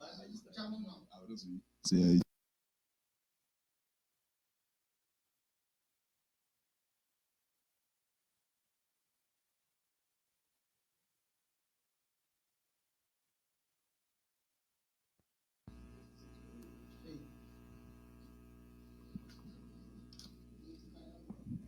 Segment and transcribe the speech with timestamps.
[0.00, 1.62] Ahora sí.
[1.84, 2.20] Sí.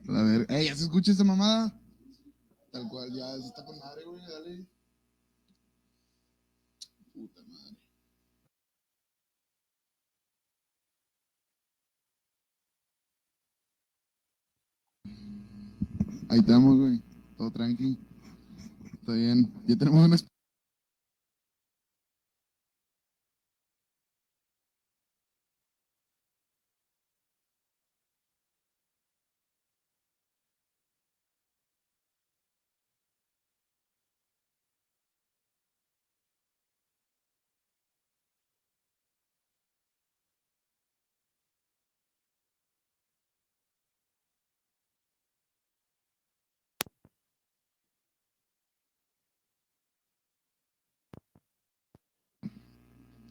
[0.09, 1.73] A ver, ey, ¿ya se escucha esta mamada?
[2.73, 4.67] Tal cual, ya se está con madre, güey, dale.
[16.31, 17.03] Ahí estamos, güey.
[17.37, 17.99] Todo tranqui.
[19.01, 19.53] Está bien.
[19.67, 20.15] Ya tenemos una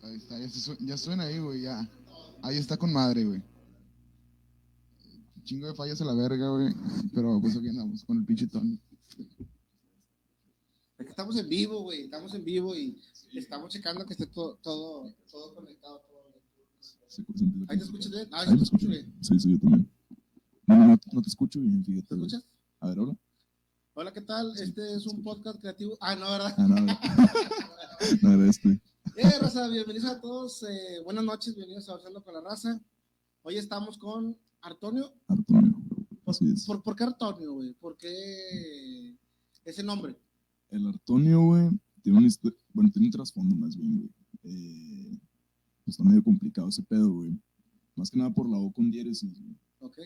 [0.10, 1.88] Ahí está, ya, se su- ya suena ahí, güey, ya.
[2.42, 3.42] Ahí está con madre, güey.
[5.44, 6.74] Chingo de fallas a la verga, güey.
[7.14, 8.80] Pero pues aquí andamos con el pinche Tony.
[10.98, 12.06] Estamos en vivo, güey.
[12.06, 13.00] Estamos en vivo y
[13.34, 16.02] estamos checando que esté todo, todo, todo conectado.
[16.08, 16.20] todo
[17.68, 18.28] ¿Ahí te escuchas bien?
[18.32, 19.14] Ah, me te escucho bien.
[19.22, 19.90] Sí, sí, yo también.
[20.68, 22.08] No, no, no, no te escucho bien, fíjate.
[22.08, 22.44] ¿Te escuchas?
[22.80, 23.18] A ver, ahora.
[23.94, 24.56] Hola, ¿qué tal?
[24.58, 25.98] Este es un podcast creativo.
[26.00, 26.54] Ah, no, ¿verdad?
[26.58, 26.76] Ah, no,
[28.22, 28.80] no, era este.
[29.22, 30.64] Eh, raza, bienvenidos a todos.
[30.64, 32.80] eh, buenas noches, bienvenidos a Avanzando con la Raza.
[33.42, 35.14] Hoy estamos con Artonio.
[36.26, 36.66] Así es.
[36.66, 37.74] ¿Por, por qué Artonio, güey?
[37.74, 39.18] ¿Por qué
[39.66, 40.16] ese nombre?
[40.70, 41.70] El Artonio, güey,
[42.02, 42.30] tiene un,
[42.74, 44.10] bueno, tiene un trasfondo más bien, güey.
[44.44, 45.20] Eh,
[45.84, 47.38] pues está medio complicado ese pedo, güey.
[47.96, 49.56] Más que nada por la O con diéresis, güey.
[49.80, 49.98] ¿Ok?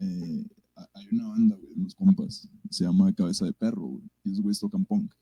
[0.00, 0.46] Eh,
[0.76, 2.46] ha- hay una banda, güey, unos compas.
[2.70, 4.04] Se llama Cabeza de Perro, güey.
[4.24, 5.14] Y esos güeyes tocan punk.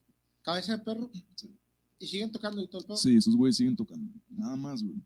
[0.42, 1.10] Cabeza de perro.
[1.34, 1.56] Sí.
[1.98, 2.96] Y siguen tocando y todo el pedo.
[2.96, 4.12] Sí, esos güeyes siguen tocando.
[4.28, 4.96] Nada más, güey.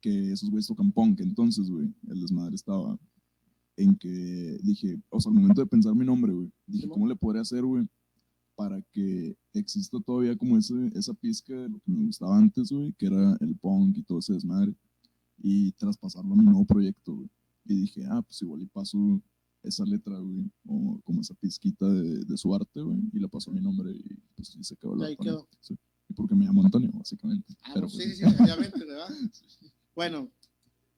[0.00, 1.20] Que esos güeyes tocan punk.
[1.20, 2.98] Entonces, güey, el desmadre estaba
[3.76, 6.88] en que dije, o sea, al momento de pensar mi nombre, güey, dije.
[6.88, 7.86] ¿cómo le podría hacer, güey?
[8.54, 12.92] Para que exista todavía como ese, esa pizca de lo que me gustaba antes, güey,
[12.92, 14.74] que era el punk y todo ese desmadre.
[15.38, 17.28] Y traspasarlo a mi nuevo proyecto, güey.
[17.66, 19.20] Y dije, ah, pues igual y paso
[19.62, 23.50] esa letra, güey, o como esa pizquita de, de su arte, güey, y la paso
[23.50, 25.48] a mi nombre y pues sí se el Y ahí quedó.
[25.60, 25.76] Sí.
[26.08, 27.54] Y porque me llamo Antonio, básicamente.
[27.64, 29.08] Ah, Pero, pues, pues, sí, sí, obviamente, ¿verdad?
[29.94, 30.30] Bueno,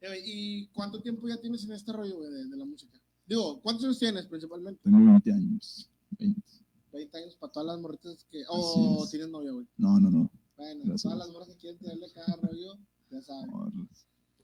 [0.00, 2.98] eh, ¿y cuánto tiempo ya tienes en este rollo, güey, de, de la música?
[3.26, 4.80] Digo, ¿cuántos años tienes principalmente?
[4.82, 5.90] Tengo 20 años.
[6.18, 6.42] 20.
[6.92, 8.42] 20 años para todas las morritas que.
[8.48, 9.10] O es.
[9.10, 9.66] tienes novia, güey.
[9.76, 10.30] No, no, no.
[10.56, 11.02] Bueno, Gracias.
[11.02, 12.78] todas las morras que quieren tenerle cada rollo,
[13.10, 13.50] ya saben.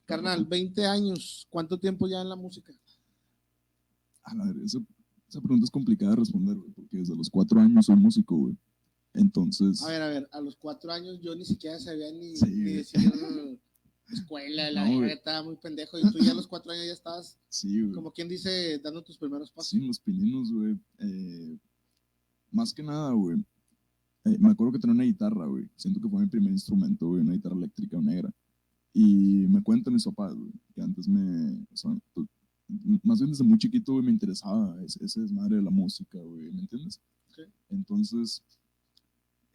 [0.05, 1.47] Carnal, 20 años.
[1.49, 2.71] ¿Cuánto tiempo ya en la música?
[4.23, 4.79] A la verga, esa,
[5.27, 8.57] esa pregunta es complicada de responder, güey, porque desde los 4 años soy músico, güey.
[9.15, 12.45] Entonces, A ver, a ver, a los 4 años yo ni siquiera sabía ni, Sí,
[12.51, 12.99] ni decir
[14.09, 15.97] escuela, la No, estaba muy pendejo.
[15.97, 17.93] Y tú ya a los 4 años ya estabas, sí, güey.
[17.93, 19.69] como quien dice, dando tus primeros pasos.
[19.69, 20.77] Sí, los pininos, güey.
[20.99, 21.57] Eh,
[22.51, 23.37] más que nada, güey.
[24.25, 25.67] eh, me acuerdo que tenía una guitarra, güey.
[25.75, 27.21] Siento que fue mi primer instrumento, güey.
[27.21, 28.31] Una guitarra eléctrica negra.
[28.93, 31.65] Y me cuentan mis papás, güey, que antes me.
[31.73, 35.61] O sea, m- más bien desde muy chiquito, güey, me interesaba ese, ese desmadre de
[35.63, 36.51] la música, güey.
[36.51, 36.99] ¿Me entiendes?
[37.29, 37.39] Ok.
[37.69, 38.41] Entonces.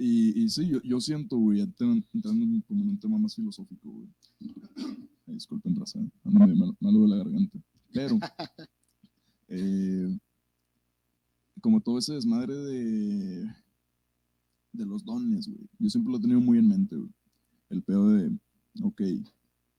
[0.03, 1.93] Y, y sí, yo, yo siento, güey, entrando
[2.45, 4.09] en- como en un tema más filosófico, güey.
[5.27, 5.99] Disculpen, raza.
[6.25, 7.59] Ando medio mal- malo de la garganta.
[7.93, 8.19] Pero.
[9.49, 10.19] eh,
[11.61, 13.45] como todo ese desmadre de,
[14.73, 15.69] de los dones, güey.
[15.79, 17.11] Yo siempre lo he tenido muy en mente, güey.
[17.69, 18.31] El pedo de,
[18.83, 19.03] ok,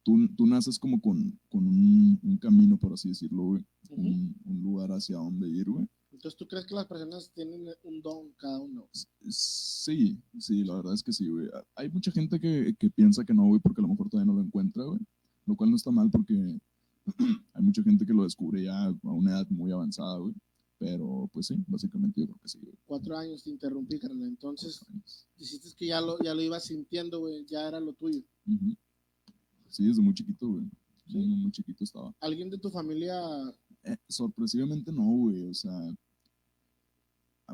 [0.04, 3.66] tú, tú naces como con, con un, un camino, por así decirlo, güey.
[3.90, 5.88] Un, un lugar hacia dónde ir, güey.
[6.12, 8.32] Entonces, ¿tú crees que las personas tienen un don?
[9.30, 11.48] Sí, sí, la verdad es que sí, güey.
[11.76, 14.40] Hay mucha gente que, que piensa que no, güey, porque a lo mejor todavía no
[14.40, 15.00] lo encuentra, güey.
[15.46, 16.60] Lo cual no está mal porque
[17.54, 20.34] hay mucha gente que lo descubre ya a una edad muy avanzada, güey.
[20.78, 22.76] Pero, pues sí, básicamente yo creo que sí, güey.
[22.88, 24.28] Cuatro años te interrumpí, carnal.
[24.28, 24.84] Entonces,
[25.38, 28.24] dijiste que ya lo, ya lo ibas sintiendo, güey, ya era lo tuyo.
[29.70, 30.64] Sí, desde muy chiquito, güey.
[31.08, 31.18] Sí.
[31.18, 32.16] Muy, muy chiquito estaba.
[32.20, 33.22] ¿Alguien de tu familia
[33.84, 35.44] Eh, sorpresivamente no, güey.
[35.44, 35.72] O sea,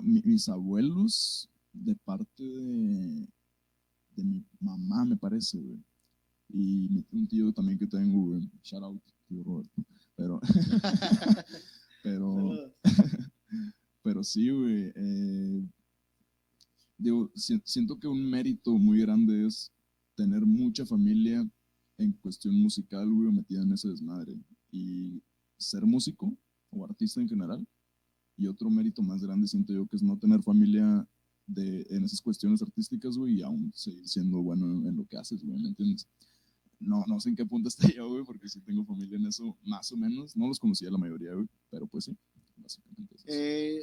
[0.02, 3.28] mis abuelos, de parte de,
[4.16, 5.60] de mi mamá, me parece.
[6.50, 8.50] Y un tío también que tengo, güey.
[8.64, 9.02] Shout out.
[10.16, 10.40] Pero,
[12.04, 12.52] pero,
[14.04, 14.92] pero sí, güey.
[14.96, 15.64] eh,
[16.98, 19.72] digo, si- siento que un mérito muy grande es
[20.16, 21.48] tener mucha familia
[21.98, 24.36] en cuestión musical, metida en ese desmadre.
[24.72, 25.22] Y
[25.58, 26.36] ser músico
[26.70, 27.68] o artista en general.
[28.38, 31.08] Y otro mérito más grande siento yo que es no tener familia
[31.48, 35.44] de, en esas cuestiones artísticas, güey, y aún seguir siendo bueno en, lo que haces,
[35.44, 36.08] güey, ¿me entiendes?
[36.80, 39.58] No, no sé en qué punto está yo, güey, porque sí tengo familia en eso,
[39.64, 40.36] más o menos.
[40.36, 42.18] No los conocía la mayoría, güey, pero pues sí,
[42.58, 43.16] básicamente.
[43.16, 43.80] Es eh,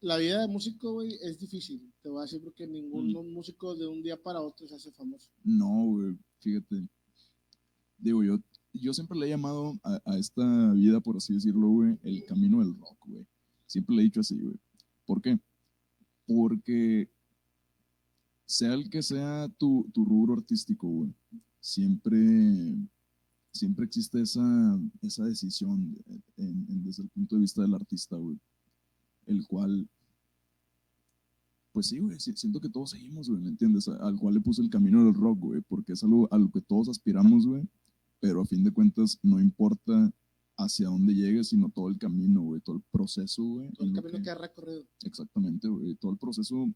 [0.00, 1.92] la vida de músico, güey, es difícil.
[2.00, 3.34] Te voy a decir porque ningún mm.
[3.34, 5.30] músico de un día para otro se hace famoso.
[5.42, 6.88] No, güey, fíjate.
[7.98, 8.38] Digo, yo,
[8.72, 12.60] yo siempre le he llamado a, a esta vida, por así decirlo, güey, el camino
[12.60, 13.26] del rock, güey.
[13.66, 14.56] Siempre le he dicho así, güey.
[15.06, 15.38] ¿Por qué?
[16.26, 17.10] Porque
[18.46, 21.14] sea el que sea tu, tu rubro artístico, güey,
[21.60, 22.18] siempre,
[23.52, 25.96] siempre existe esa, esa decisión
[26.36, 28.38] desde el punto de vista del artista, güey,
[29.26, 29.88] el cual,
[31.72, 33.88] pues sí, güey, siento que todos seguimos, güey, ¿me entiendes?
[33.88, 36.60] Al cual le puso el camino del rock, güey, porque es algo a lo que
[36.60, 37.66] todos aspiramos, güey,
[38.20, 40.12] pero a fin de cuentas no importa
[40.56, 43.72] hacia dónde llegues, sino todo el camino, güey, todo el proceso, güey.
[43.72, 44.86] Todo el camino que, ha recorrido.
[45.02, 46.68] Exactamente, güey, todo el proceso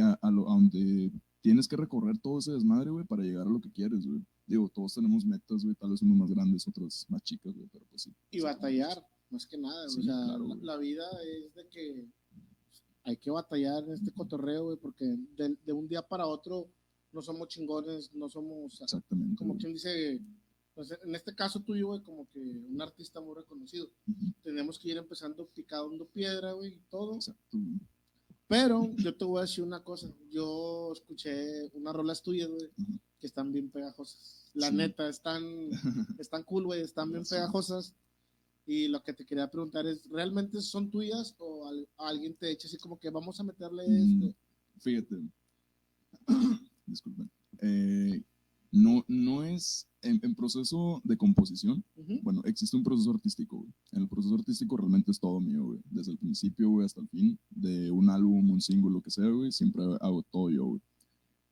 [0.00, 3.70] a, a, donde tienes que recorrer todo ese desmadre, güey, para llegar a lo que
[3.70, 4.24] quieres, güey.
[4.46, 7.84] Digo, todos tenemos metas, güey, tal vez unos más grandes, otras más chicas, güey, pero
[7.90, 8.12] pues sí.
[8.30, 12.08] Y batallar, más que nada, o sea, la, vida es de que
[13.04, 16.70] hay que batallar en este cotorreo, güey, porque de, de, un día para otro
[17.12, 20.20] no somos chingones, no somos, Exactamente, como quien dice,
[20.74, 23.90] pues en este caso tuyo, güey, como que un artista muy reconocido.
[24.42, 27.16] Tenemos que ir empezando picando piedra, güey, y todo.
[27.16, 27.58] Exacto.
[28.48, 30.12] Pero yo te voy a decir una cosa.
[30.30, 32.70] Yo escuché unas rolas tuyas, güey,
[33.18, 34.50] que están bien pegajosas.
[34.54, 35.70] La neta, están,
[36.18, 37.94] están cool, güey, están bien pegajosas.
[38.66, 42.76] Y lo que te quería preguntar es, ¿realmente son tuyas o alguien te echa así
[42.78, 44.40] como que vamos a meterle mm, esto?
[44.80, 45.16] Fíjate.
[46.86, 47.30] Disculpen.
[47.60, 48.22] Eh,
[48.72, 51.84] no, no es en, proceso de composición.
[52.22, 55.80] Bueno, existe un proceso artístico, En el proceso artístico realmente es todo mío, güey.
[55.90, 59.28] Desde el principio, güey, hasta el fin, de un álbum, un single, lo que sea,
[59.28, 60.80] güey, siempre hago todo yo, güey.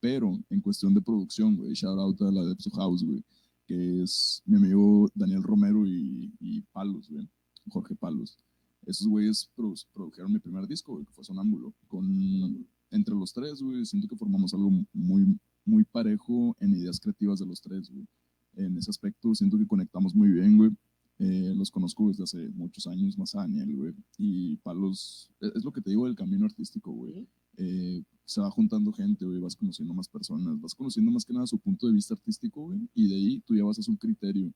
[0.00, 3.22] Pero en cuestión de producción, güey, shout out a la de House, güey,
[3.66, 7.28] que es mi amigo Daniel Romero y, y Palos, güey,
[7.68, 8.38] Jorge Palos.
[8.86, 9.48] Esos güeyes
[9.92, 11.74] produjeron mi primer disco, güey, que fue Sonámbulo.
[11.86, 15.38] Con, entre los tres, güey, siento que formamos algo muy,
[15.70, 18.06] muy parejo en ideas creativas de los tres, güey.
[18.54, 20.70] En ese aspecto siento que conectamos muy bien, güey.
[21.18, 23.94] Eh, los conozco desde hace muchos años, más a Daniel, güey.
[24.18, 27.28] Y Palos, e, es, lo que te digo del camino artístico, güey.
[27.58, 31.46] Eh, se va juntando gente, güey, vas conociendo más personas, vas conociendo más que nada
[31.46, 32.88] su punto de vista artístico, güey.
[32.94, 34.52] Y de ahí tú ya vas a hacer un criterio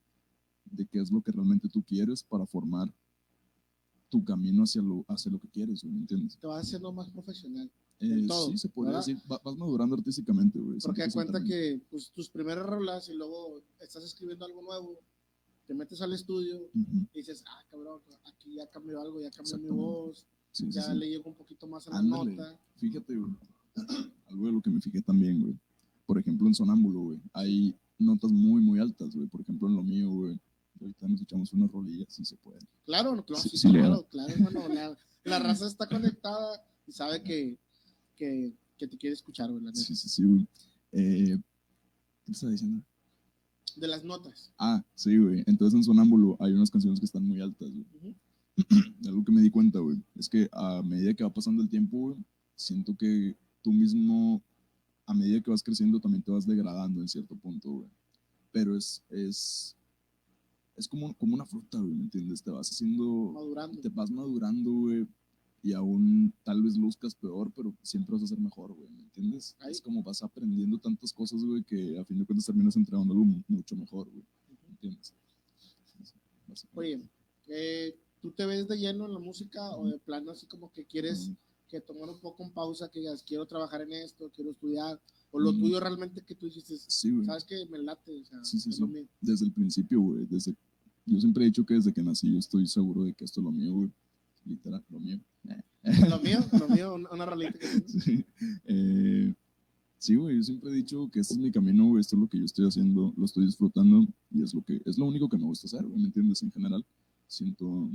[0.65, 2.89] de qué es lo que realmente tú quieres para formar
[4.09, 6.39] tu camino hacia lo, hacia lo que quieres, ¿me entiendes?
[6.39, 7.71] Te vas haciendo más profesional.
[8.01, 10.79] Eh, sí, se puede decir, vas madurando artísticamente, güey.
[10.79, 14.99] Porque da cuenta que pues, tus primeras rolas y luego estás escribiendo algo nuevo,
[15.67, 19.71] te metes al estudio y dices, ah, cabrón, aquí ya cambió algo, ya cambió mi
[19.71, 22.59] voz, ya le llego un poquito más a la nota.
[22.77, 23.33] Fíjate, güey,
[24.29, 25.59] algo de lo que me fijé también, güey.
[26.07, 29.27] Por ejemplo, en Sonámbulo, güey, hay notas muy, muy altas, güey.
[29.29, 30.39] Por ejemplo, en lo mío, güey,
[30.81, 32.59] ahorita nos echamos unas rolillas, si se puede.
[32.85, 37.59] Claro, claro, sí, claro, claro, bueno, la, la raza está conectada y sabe que
[38.17, 39.75] que, que te quiere escuchar, güey.
[39.75, 40.49] Sí, sí, sí, güey.
[40.93, 41.37] Eh,
[42.25, 42.85] ¿Qué te estaba diciendo?
[43.77, 44.53] De las notas.
[44.59, 45.43] Ah, sí, güey.
[45.47, 48.15] Entonces en Sonámbulo hay unas canciones que están muy altas, güey.
[49.07, 51.99] Algo que me di cuenta, güey, es que a medida que va pasando el tiempo,
[51.99, 52.17] güey,
[52.55, 54.43] siento que tú mismo,
[55.07, 57.91] a medida que vas creciendo, también te vas degradando en cierto punto, güey.
[58.53, 59.77] Pero es, es,
[60.77, 62.43] es como, como una fruta, güey, ¿me entiendes?
[62.43, 63.33] Te vas haciendo...
[63.33, 63.81] Madurando.
[63.81, 65.09] Te vas madurando, güey,
[65.65, 69.57] y aún tal vez luzcas peor, pero siempre vas a ser mejor, güey, ¿me entiendes?
[69.71, 73.25] Es como vas aprendiendo tantas cosas, güey, que a fin de cuentas terminas entregando algo
[73.49, 74.23] mucho mejor, güey,
[74.63, 75.15] ¿me entiendes?
[76.75, 77.01] Oye,
[77.49, 80.85] eh, ¿tú te ves de lleno en la música o de plano así como que
[80.85, 81.31] quieres
[81.67, 85.41] que tomar un poco en pausa, que digas, quiero trabajar en esto, quiero estudiar, o
[85.41, 86.77] lo tuyo realmente que tú dijiste,
[87.25, 88.83] sabes que me late, o sea, sí, sí, sí.
[89.19, 90.55] Desde el principio, güey, desde,
[91.07, 93.45] yo siempre he dicho que desde que nací yo estoy seguro de que esto es
[93.45, 93.91] lo mío, güey,
[94.47, 95.21] literal, lo mío.
[96.09, 98.25] Lo mío, lo mío, una rolita que Sí,
[98.65, 99.35] eh,
[99.99, 102.27] sí, güey, yo siempre he dicho que este es mi camino, güey, esto es lo
[102.27, 105.37] que yo estoy haciendo, lo estoy disfrutando y es lo que es lo único que
[105.37, 106.43] me gusta hacer, güey, ¿me entiendes?
[106.43, 106.87] En general,
[107.27, 107.91] siento,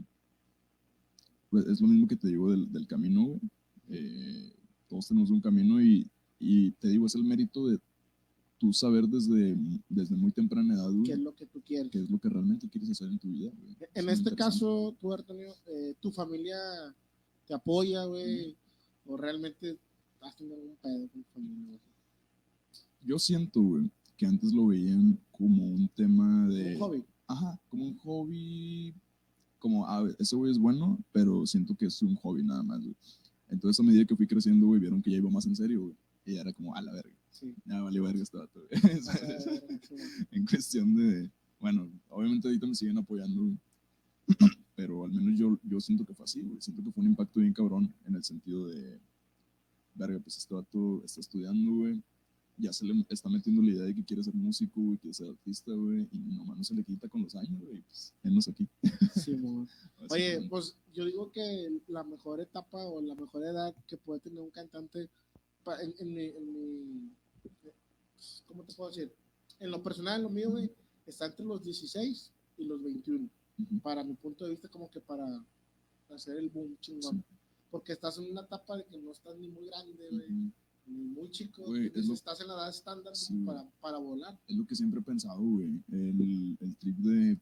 [1.50, 3.42] pues es lo mismo que te digo del, del camino, güey.
[3.90, 4.54] Eh,
[4.88, 7.80] todos tenemos un camino y, y te digo, es el mérito de
[8.60, 11.92] tú saber desde, desde muy temprana edad, ¿Qué es lo que tú quieres?
[11.92, 13.76] ¿Qué es lo que realmente quieres hacer en tu vida, güey?
[13.96, 16.58] En este caso, tú, Antonio, eh, tu familia
[17.48, 18.56] te apoya, güey,
[19.06, 19.78] o realmente
[20.22, 21.80] has tenido algún pedo con tu familia.
[23.06, 26.76] yo siento, güey, que antes lo veían como un tema de...
[26.76, 27.04] Un hobby.
[27.28, 28.94] Ajá, como un hobby,
[29.58, 32.96] como, ah, ese güey es bueno, pero siento que es un hobby nada más, güey.
[33.48, 35.96] Entonces a medida que fui creciendo, güey, vieron que ya iba más en serio, güey.
[36.26, 37.19] Y ya era como, a la verga.
[37.40, 37.56] Sí.
[37.66, 38.38] Ya verga este.
[38.38, 38.50] Ah,
[40.32, 41.30] en cuestión de,
[41.60, 43.58] bueno, obviamente ahorita me siguen apoyando, güey.
[44.76, 46.60] pero al menos yo, yo siento que fue así, güey.
[46.62, 49.00] Siento que fue un impacto bien cabrón en el sentido de,
[49.96, 52.02] verga, pues este vato está estudiando, güey.
[52.58, 55.30] Ya se le está metiendo la idea de que quiere ser músico, güey, quiere ser
[55.30, 56.10] artista, güey.
[56.12, 57.82] Y nomás no se le quita con los años, güey.
[57.82, 58.68] Pues, enos aquí.
[59.16, 59.32] Sí.
[60.10, 64.42] Oye, pues yo digo que la mejor etapa o la mejor edad que puede tener
[64.42, 65.10] un cantante
[65.82, 67.12] en, en mi, en mi-
[68.46, 69.12] ¿cómo te puedo decir?
[69.60, 70.72] En lo personal, lo mío, güey,
[71.06, 73.28] está entre los 16 y los 21.
[73.60, 73.80] Ujú.
[73.82, 75.26] Para mi punto de vista, como que para
[76.16, 77.24] hacer el boom chingón.
[77.70, 80.52] Porque estás en una etapa de que no estás ni muy grande, güey, Ujú.
[80.88, 81.64] ni muy chico.
[81.66, 84.38] Güey, es lo- estás en la edad estándar Sí, para, para volar.
[84.48, 85.70] es lo que siempre he pensado, güey.
[85.92, 87.38] El, el trip de.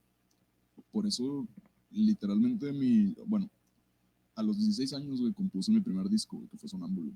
[0.91, 1.47] Por eso,
[1.91, 3.13] literalmente, mi.
[3.25, 3.49] Bueno,
[4.35, 7.11] a los 16 años, güey, compuse mi primer disco, güey, que fue Sonámbulo.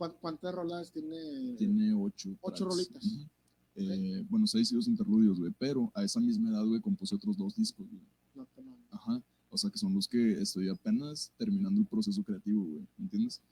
[0.00, 1.54] ¿Cuán- ¿Cuántas rolas tiene?
[1.58, 2.30] Tiene ocho.
[2.40, 2.70] Ocho tracks.
[2.90, 3.26] rolitas.
[3.74, 5.52] Eh, bueno, seis y dos interludios, güey.
[5.58, 8.00] Pero a esa misma edad, güey, compuse otros dos discos, güey.
[8.34, 8.86] No te mames.
[8.90, 9.22] Ajá.
[9.50, 12.86] O sea, que son los que estoy apenas terminando el proceso creativo, güey.
[12.96, 13.42] ¿Me entiendes?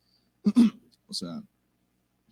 [1.06, 1.42] o sea,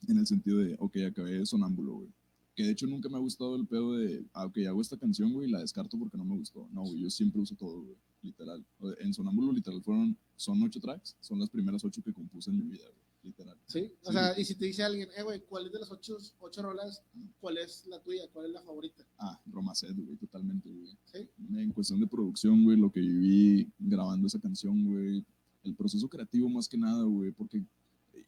[0.08, 2.08] en el sentido de, ok, acabé sonámbulo, güey.
[2.54, 5.30] Que de hecho nunca me ha gustado el pedo de, ah, ok, hago esta canción,
[5.35, 6.66] güey, y la descarto porque no me gustó.
[6.73, 8.64] No, güey, yo siempre uso todo, güey, literal.
[9.00, 12.64] En sonámbulo, literal, fueron, son ocho tracks, son las primeras ocho que compuse en mi
[12.64, 13.59] vida, güey, literal.
[13.66, 14.12] Sí, o Sí.
[14.12, 17.02] sea, y si te dice alguien, eh, güey, ¿cuál es de las ocho, ocho rolas?
[17.40, 18.23] ¿Cuál es la tuya?
[18.33, 19.04] ¿Cuál es la favorita?
[19.18, 20.97] Ah, Romacet, güey, totalmente, güey.
[21.04, 21.28] Sí.
[21.56, 25.25] En cuestión de producción, güey, lo que viví grabando esa canción, güey,
[25.64, 27.62] el proceso creativo más que nada, güey, porque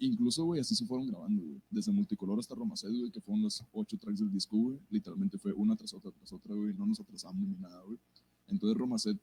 [0.01, 1.61] incluso, güey, así se fueron grabando, güey.
[1.71, 4.79] Desde Multicolor hasta Romacet, güey, que fueron los ocho tracks del disco, güey.
[4.91, 6.75] Literalmente fue una tras otra, tras otra, güey.
[6.75, 7.99] No nos atrasamos ni nada, güey.
[8.49, 9.17] Entonces, Romacet,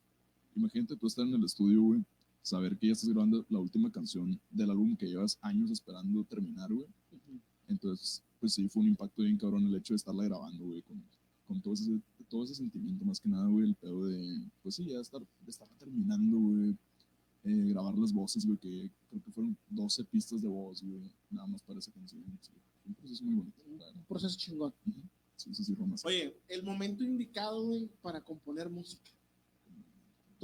[0.55, 2.03] imagínate tú estar en el estudio, güey,
[2.46, 6.72] saber que ya estás grabando la última canción del álbum que llevas años esperando terminar,
[6.72, 6.86] güey.
[7.68, 11.04] Entonces, pues sí, fue un impacto bien cabrón el hecho de estarla grabando, güey, con,
[11.48, 12.00] con todo, ese,
[12.30, 15.50] todo ese sentimiento, más que nada, güey, el pedo de, pues sí, ya estar, de
[15.50, 16.78] estar terminando, güey,
[17.46, 21.48] eh, grabar las voces, güey, que creo que fueron 12 pistas de voz, güey, nada
[21.48, 22.22] más para esa canción.
[22.42, 22.52] Sí,
[22.86, 23.60] un proceso muy bonito.
[23.66, 23.96] la verdad.
[23.96, 24.74] Un proceso chingón.
[25.36, 25.98] Sí, sí, sí, Roma.
[25.98, 26.08] sí.
[26.08, 29.10] Oye, el momento indicado, güey, para componer música.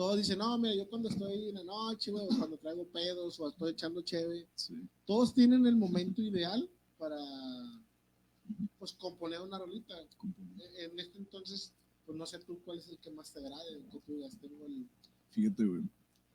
[0.01, 3.39] Todos dicen, no, mira, yo cuando estoy en la noche, güey, o cuando traigo pedos,
[3.39, 4.73] o estoy echando cheve, Sí.
[5.05, 6.67] todos tienen el momento ideal
[6.97, 7.19] para,
[8.79, 9.93] pues, componer una rolita.
[10.17, 10.71] componer.
[10.79, 11.71] En este entonces,
[12.03, 14.65] pues, no sé tú cuál es el que más te agrade, que tú digas, tengo
[14.65, 14.87] el...
[15.29, 15.83] Fíjate, güey,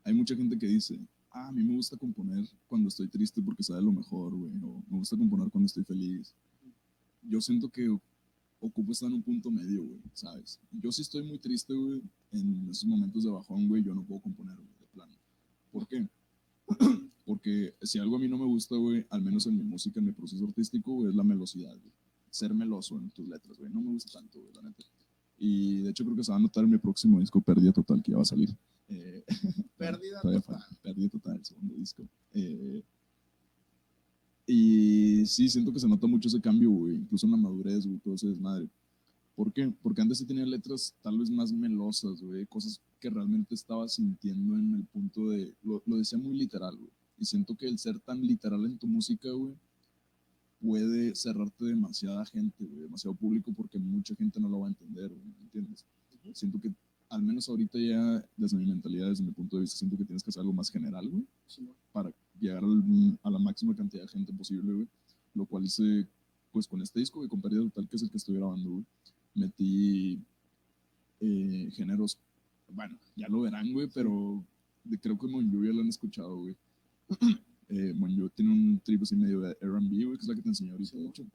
[0.05, 1.01] hay mucha gente que dice,
[1.33, 4.81] ah, a mí me gusta componer cuando estoy triste porque sabe lo mejor, güey, o
[4.89, 6.33] me gusta componer cuando estoy feliz.
[7.23, 7.99] Yo siento que
[8.61, 10.61] ocupo estar en un punto medio, güey, ¿sabes?
[10.71, 14.21] Yo sí estoy muy triste, güey, en esos momentos de bajón, güey, yo no puedo
[14.21, 15.17] componer, güey, de plano.
[15.71, 16.09] ¿Por qué?
[17.25, 20.07] Porque si algo a mí no me gusta, güey, al menos en mi música, en
[20.07, 21.93] mi proceso artístico, güey, es la melosidad, güey.
[22.31, 23.73] Ser meloso en tus letras, güey.
[23.73, 24.85] No me gusta tanto, güey, la neta.
[25.39, 28.03] Y de hecho creo que se va a notar en mi próximo disco, Pérdida Total,
[28.03, 28.57] que ya va a salir.
[28.89, 29.25] Eh,
[29.77, 30.63] Pérdida total.
[30.83, 32.09] Pérdida Total, el segundo disco.
[32.33, 32.83] Eh,
[34.47, 37.99] y sí, siento que se nota mucho ese cambio, güey, incluso en la madurez, güey,
[37.99, 38.69] todo ese desmadre.
[39.35, 39.71] ¿Por qué?
[39.83, 44.57] Porque antes sí tenía letras tal vez más melosas, güey, cosas que realmente estaba sintiendo
[44.57, 46.91] en el punto de, lo, lo decía muy literal, güey.
[47.19, 49.55] Y siento que el ser tan literal en tu música, güey,
[50.61, 55.09] puede cerrarte demasiada gente, güey, demasiado público porque mucha gente no lo va a entender,
[55.09, 55.85] güey, ¿me entiendes?
[56.33, 56.73] Siento que,
[57.09, 60.23] al menos ahorita ya, desde mi mentalidad, desde mi punto de vista, siento que tienes
[60.23, 61.75] que hacer algo más general, güey Simón.
[61.93, 64.88] para llegar al- a la máxima cantidad de gente posible, güey.
[65.35, 66.07] Lo cual hice,
[66.52, 68.85] pues, con este disco, güey, con Pérdida Total, que es el que estoy grabando, güey.
[69.35, 70.19] Metí
[71.21, 72.19] eh, géneros,
[72.69, 74.45] bueno, ya lo verán, güey, pero
[74.85, 76.57] de- creo que Monju ya lo han escuchado, güey.
[77.69, 80.49] eh, Monju tiene un trip así medio de R&B, güey, que es la que te
[80.49, 81.26] enseñé ahorita, de hecho.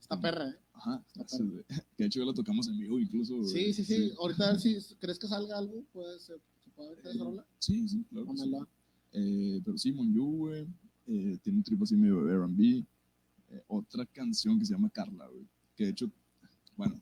[0.00, 0.54] Esta perra, ¿eh?
[0.74, 1.62] Ajá, Está güey.
[1.96, 3.48] que de hecho ya la tocamos en vivo incluso, güey.
[3.48, 4.12] Sí, sí, sí.
[4.18, 6.38] Ahorita a ver si crees que salga algo, puede ser.
[6.64, 7.46] ¿Se puede esa Eh, rola?
[7.58, 8.26] Sí, sí, claro.
[8.30, 8.50] que sí.
[9.12, 10.66] Eh, pero sí, Monju, güey,
[11.06, 12.84] eh, tiene un trip así medio de R&B.
[13.50, 15.46] Eh, otra canción que se llama Carla, güey.
[15.76, 16.10] Que de hecho,
[16.76, 17.00] bueno,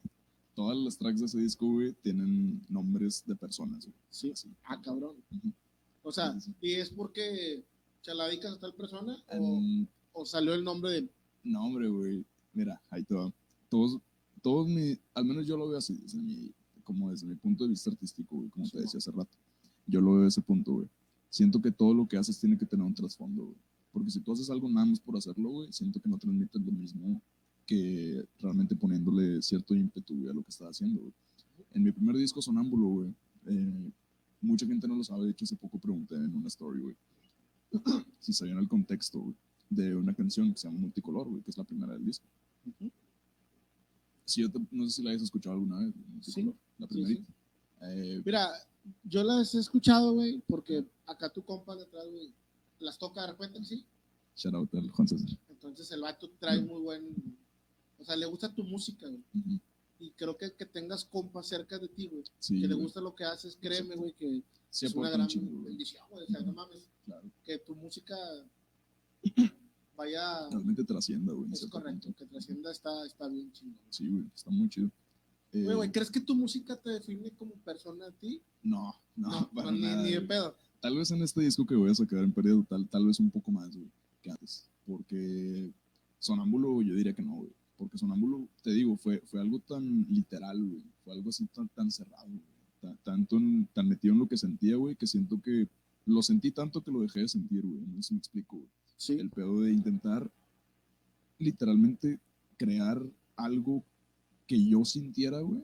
[0.54, 3.96] todas las tracks de ese disco, güey, tienen nombres de personas, güey.
[4.10, 4.30] Sí.
[4.30, 4.48] Así.
[4.64, 5.16] Ah, cabrón.
[6.02, 6.54] O sea, Sí, sí.
[6.60, 7.62] ¿y es porque
[8.04, 11.08] dedicas a tal persona o, Mm, o salió el nombre de...
[11.44, 12.24] no, hombre, güey.
[12.54, 13.32] Mira, ahí te va.
[13.68, 13.98] Todos,
[14.42, 17.70] todos mi, al menos yo lo veo así, desde mi, como desde mi punto de
[17.70, 19.36] vista artístico, güey, como Sí, te decía hace rato.
[19.86, 20.88] Yo lo veo de ese punto, güey.
[21.30, 23.56] Siento que todo lo que haces tiene que tener un trasfondo, güey.
[23.92, 26.72] Porque si tú haces algo nada más por hacerlo, güey, siento que no transmites lo
[26.72, 27.20] mismo
[27.66, 31.00] que realmente poniéndole cierto ímpetu güey, a lo que estaba haciendo.
[31.00, 31.12] güey.
[31.72, 33.14] En mi primer disco, Sonámbulo, güey,
[33.46, 33.90] eh,
[34.40, 36.96] mucha gente no lo sabe, de hecho hace poco pregunté en una story, güey,
[38.20, 39.34] si sabían el contexto güey,
[39.68, 42.26] de una canción que se llama Multicolor, güey, que es la primera del disco.
[42.66, 42.90] Ujú.
[44.24, 47.32] Si yo te- no sé si la hayas escuchado alguna vez, Multicolor, la sí, primerita.
[47.82, 48.48] Eh, Mira,
[49.04, 52.32] yo las he escuchado, güey, porque acá tu compa detrás, güey,
[52.80, 53.84] las toca de repente, sí.
[54.36, 55.28] shout out al Juan César.
[55.48, 57.36] Entonces el vato trae muy buen.
[57.98, 59.22] O sea, le gusta tu música, güey.
[60.00, 63.14] Y creo que que tengas compas cerca de ti, güey, Sí, que le gusta lo
[63.16, 66.24] que haces, créeme, güey, que Sí es una gran chingo, bendición, güey.
[66.24, 67.28] O sea, no mames, Claro.
[67.44, 68.14] que tu música
[69.96, 70.48] vaya.
[70.50, 71.50] Realmente trascienda, güey.
[71.52, 72.18] Es correcto, punto.
[72.18, 73.80] que trascienda está, está bien chingón.
[73.90, 74.90] Sí, güey, está muy chido.
[75.52, 78.40] Eh, Güey, güey, ¿crees que tu música te define como persona a ti?
[78.62, 80.02] no, no, para ni, nada.
[80.02, 80.54] ni de pedo.
[80.80, 83.30] Tal vez en este disco que voy a sacar en periodo tal, tal vez un
[83.30, 83.90] poco más, güey,
[84.22, 84.68] que antes.
[84.86, 85.70] Porque
[86.18, 87.50] Sonámbulo, yo diría que no, güey.
[87.76, 90.82] Porque Sonámbulo, te digo, fue, fue algo tan literal, güey.
[91.04, 92.42] Fue algo así tan, tan cerrado, güey.
[92.80, 95.66] Ta- tanto en- tan metido en lo que sentía, güey, que siento que
[96.06, 97.80] lo sentí tanto que lo dejé de sentir, güey.
[97.86, 98.68] No sé si me explico, güey.
[98.96, 99.12] Sí.
[99.14, 100.30] El pedo de intentar
[101.38, 102.18] literalmente
[102.56, 103.00] crear
[103.36, 103.84] algo
[104.48, 105.62] que yo sintiera, güey.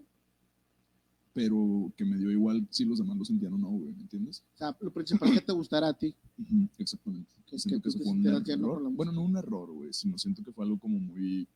[1.33, 4.45] Pero que me dio igual si los demás lo sentían o no, güey, ¿me entiendes?
[4.55, 6.15] O sea, lo principal que te gustara a ti.
[6.39, 7.29] Ujú, Exactamente.
[7.47, 8.93] Que- siento que que fue un error.
[8.93, 11.49] Bueno, no un error, güey, sino siento que fue algo como muy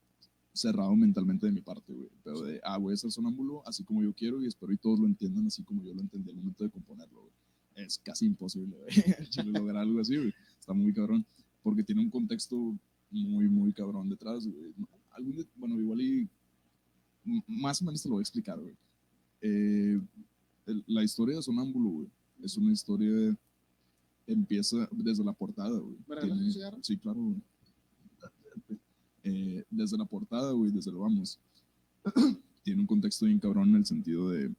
[0.52, 2.08] cerrado mentalmente de mi parte, güey.
[2.25, 4.99] Pero de, ah, voy a ser sonámbulo así como yo quiero y espero y todos
[4.99, 7.32] lo entiendan así como yo lo entendí al momento de componerlo, güey.
[7.87, 8.88] Es casi imposible, güey,
[9.46, 10.35] lograr algo así, güey.
[10.59, 11.24] Está muy cabrón.
[11.62, 12.74] Porque tiene un contexto
[13.12, 14.74] muy, muy cabrón detrás, güey.
[15.12, 16.29] Algún de- bueno, igual y
[17.46, 18.74] más o menos te lo voy a explicar, güey.
[19.40, 20.00] Eh,
[20.66, 22.08] el- la historia de Sonámbulo, güey,
[22.42, 23.36] es una historia
[24.26, 25.96] empieza desde la portada, güey.
[26.06, 26.78] ¿Me regalas un Tiene-?
[26.82, 27.42] Sí, claro, güey.
[29.24, 31.38] Eh, desde la portada, güey, desde lo vamos.
[32.62, 34.54] Tiene un contexto bien cabrón en el sentido de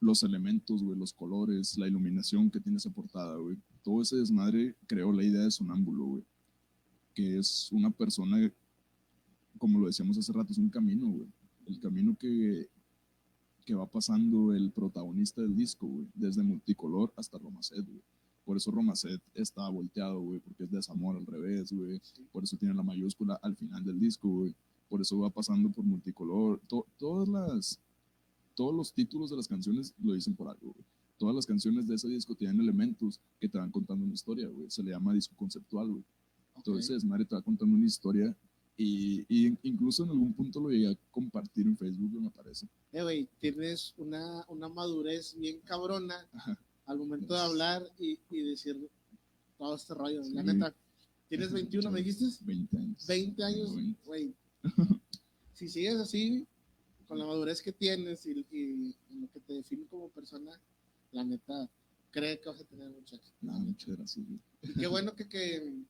[0.00, 3.56] los elementos, güey, los colores, la iluminación que tiene esa portada, güey.
[3.82, 6.24] Todo ese desmadre creó la idea de Sonámbulo, güey.
[7.14, 8.50] Que es una persona,
[9.58, 11.26] como lo decíamos hace rato, es un camino, güey.
[11.68, 12.68] El camino que,
[13.64, 16.06] que va pasando el protagonista del disco, güey.
[16.14, 18.02] Desde multicolor hasta Romacet, güey.
[18.44, 22.00] Por eso Romacet está volteado, güey, porque es desamor al revés, güey.
[22.32, 24.54] Por eso tiene la mayúscula al final del disco, güey.
[24.88, 26.58] Por eso va pasando por multicolor.
[26.66, 27.78] To- todas las,
[28.54, 30.84] todos los títulos de las canciones lo dicen por algo, güey.
[31.18, 34.70] Todas las canciones de ese disco tienen elementos que te van contando una historia, güey.
[34.70, 36.04] Se le llama disco conceptual, güey.
[36.64, 38.34] Todo ese desmadre te va contando una historia
[38.80, 42.66] y, y incluso en algún punto lo llegué a compartir en Facebook, me parece.
[42.92, 46.56] Eh, güey, tienes una, una madurez bien cabrona Ajá.
[46.86, 48.88] al momento de hablar y, y decir
[49.58, 50.22] todo este rollo.
[50.32, 50.72] La neta,
[51.28, 53.06] tienes 21, me dijiste, 20 años.
[53.06, 54.00] 20 años, 20.
[54.06, 54.34] güey.
[55.52, 56.46] Si sigues así,
[57.08, 60.52] con la madurez que tienes y, y lo que te define como persona,
[61.10, 61.68] la neta,
[62.12, 63.36] cree que vas a tener mucho éxito.
[63.40, 64.24] No, muchas gracias.
[64.62, 65.82] Y qué bueno que, que,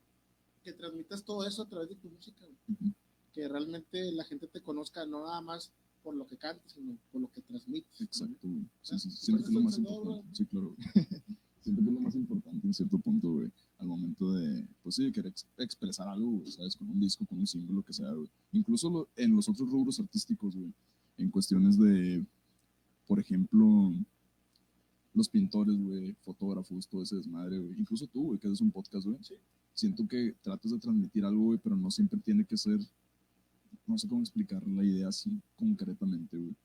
[0.62, 2.92] que transmitas todo eso a través de tu música, güey.
[3.33, 5.71] Que realmente la gente te conozca no nada más
[6.03, 8.01] por lo que cantes, sino por lo que transmites.
[8.01, 8.62] Exacto, güey.
[8.83, 10.29] Sí, Ah, sí, ¿tú siento que es lo más importante.
[10.35, 10.77] Sí, claro.
[11.61, 13.51] siento que es lo más importante en cierto punto, güey.
[13.79, 16.75] Al momento de, pues sí, de querer ex- expresar algo, güey, ¿sabes?
[16.77, 18.29] Con un disco, con un símbolo, lo que sea, güey.
[18.53, 20.73] Incluso lo- en los otros rubros artísticos, güey.
[21.18, 22.25] En cuestiones de,
[23.07, 23.92] por ejemplo,
[25.14, 27.79] los pintores, güey, fotógrafos, todo ese desmadre, güey.
[27.79, 29.18] Incluso tú, güey, que haces un podcast, güey.
[29.23, 29.35] Sí.
[29.79, 32.81] Siento que tratas de transmitir algo, güey, pero no siempre tiene que ser,
[33.87, 36.57] no sé cómo explicar la idea así concretamente, güey.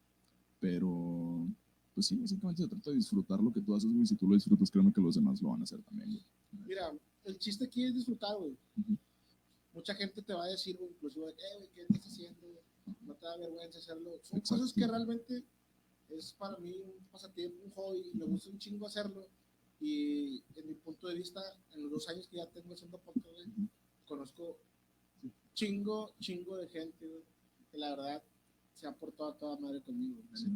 [0.60, 1.48] Pero,
[1.94, 4.08] pues sí, básicamente se trata de disfrutar lo que tú haces, güey.
[4.08, 6.26] Si tú lo disfrutas, créeme que los demás lo van a hacer también, güey.
[6.66, 6.92] Mira,
[7.26, 8.58] el chiste aquí es disfrutar, güey.
[8.80, 8.98] Ujú.
[9.74, 12.48] Mucha gente te va a decir, güey, inclusive, eh, güey, ¿qué estás haciendo?
[13.06, 14.10] No te da vergüenza hacerlo.
[14.24, 14.64] Son Exacto.
[14.64, 15.44] cosas que realmente
[16.10, 19.28] es para mí un pasatiempo, un hobby, me gusta un chingo hacerlo.
[19.86, 21.42] Y en mi punto de vista,
[21.74, 23.38] en los dos años que ya tengo haciendo podcast,
[24.08, 24.58] conozco
[25.54, 27.22] chingo, chingo de gente, güey,
[27.70, 28.24] que la verdad
[28.76, 30.22] se ha portado a toda madre conmigo.
[30.36, 30.48] Sí.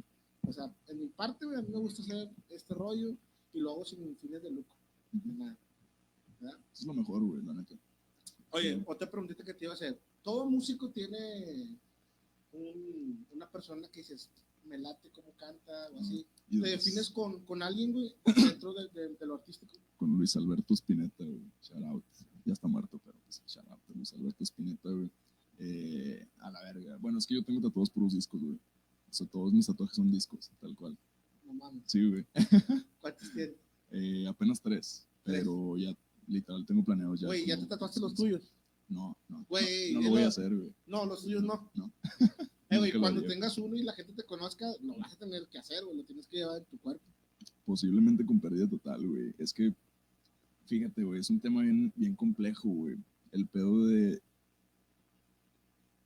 [0.48, 3.18] O sea, en mi parte, güey, a mí me gusta hacer este rollo
[3.54, 4.74] y lo hago sin fines de lucro.
[5.14, 5.34] Ujú.
[5.34, 5.58] Nada.
[6.74, 7.76] Es lo mejor, güey, la neta.
[8.52, 8.84] Oye, Sí.
[8.88, 10.00] otra preguntita que te iba a hacer.
[10.24, 11.76] Todo músico tiene
[12.54, 14.30] un- una persona que dices,
[14.68, 16.26] me late cómo canta o así.
[16.50, 19.78] Y ¿Te defines con, con alguien, güey, dentro de, de- de lo artístico?
[19.98, 21.42] Con Luis Alberto Spinetta, güey.
[21.62, 22.04] Shout out.
[22.46, 25.10] Ya está muerto, pero pues, shout out Luis Alberto Spinetta, güey.
[25.60, 26.98] Eh, a la verga.
[26.98, 28.56] Bueno, es que yo tengo tatuados puros discos, güey.
[29.10, 30.98] O sea, todos mis tatuajes son discos, tal cual.
[31.46, 31.84] No mames.
[31.88, 32.26] Sí, güey.
[33.02, 33.56] ¿Cuántos tienes?
[33.92, 35.40] Eh, apenas tres, Tres.
[35.40, 35.96] pero ya
[36.28, 37.28] literal tengo planeados ya.
[37.28, 38.24] Güey, ya te tatuaste los 15.
[38.24, 38.54] tuyos.
[38.90, 39.46] No, no.
[39.50, 40.74] Güey, no, no lo voy a hacer, güey.
[40.86, 41.72] No, los tuyos no.
[41.74, 41.92] No.
[42.70, 45.58] Eh, güey, cuando tengas uno y la gente te conozca, lo vas a tener que
[45.58, 45.98] hacer, güey.
[45.98, 47.04] Lo tienes que llevar en tu cuerpo.
[47.66, 49.34] Posiblemente con pérdida total, güey.
[49.38, 49.74] Es que,
[50.66, 52.98] fíjate, güey, es un tema bien, bien complejo, güey.
[53.32, 54.22] El pedo de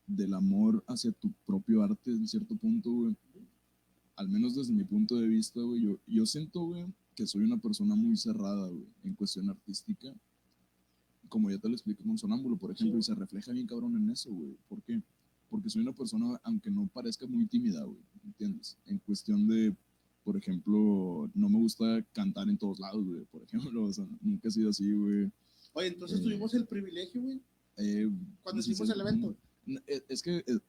[0.08, 3.16] del amor hacia tu propio arte en cierto punto, güey.
[4.16, 7.58] Al menos desde mi punto de vista, güey, yo, yo siento, güey, que soy una
[7.58, 10.14] persona muy cerrada, güey, en cuestión artística.
[11.30, 14.10] Como ya te lo expliqué con Sonámbulo, por ejemplo, y se refleja bien cabrón en
[14.10, 14.58] eso, güey.
[14.68, 15.02] ¿Por qué?
[15.52, 18.78] Porque soy una persona, aunque no parezca muy tímida, güey, ¿entiendes?
[18.86, 19.76] En cuestión de,
[20.24, 24.48] por ejemplo, no me gusta cantar en todos lados, güey, por ejemplo, o sea, nunca
[24.48, 25.30] he sido así, güey.
[25.74, 27.42] Oye, entonces Eh, tuvimos el privilegio, güey,
[27.78, 28.10] Eh,
[28.42, 29.36] cuando hicimos el evento.
[29.66, 30.60] no, Es es que eh,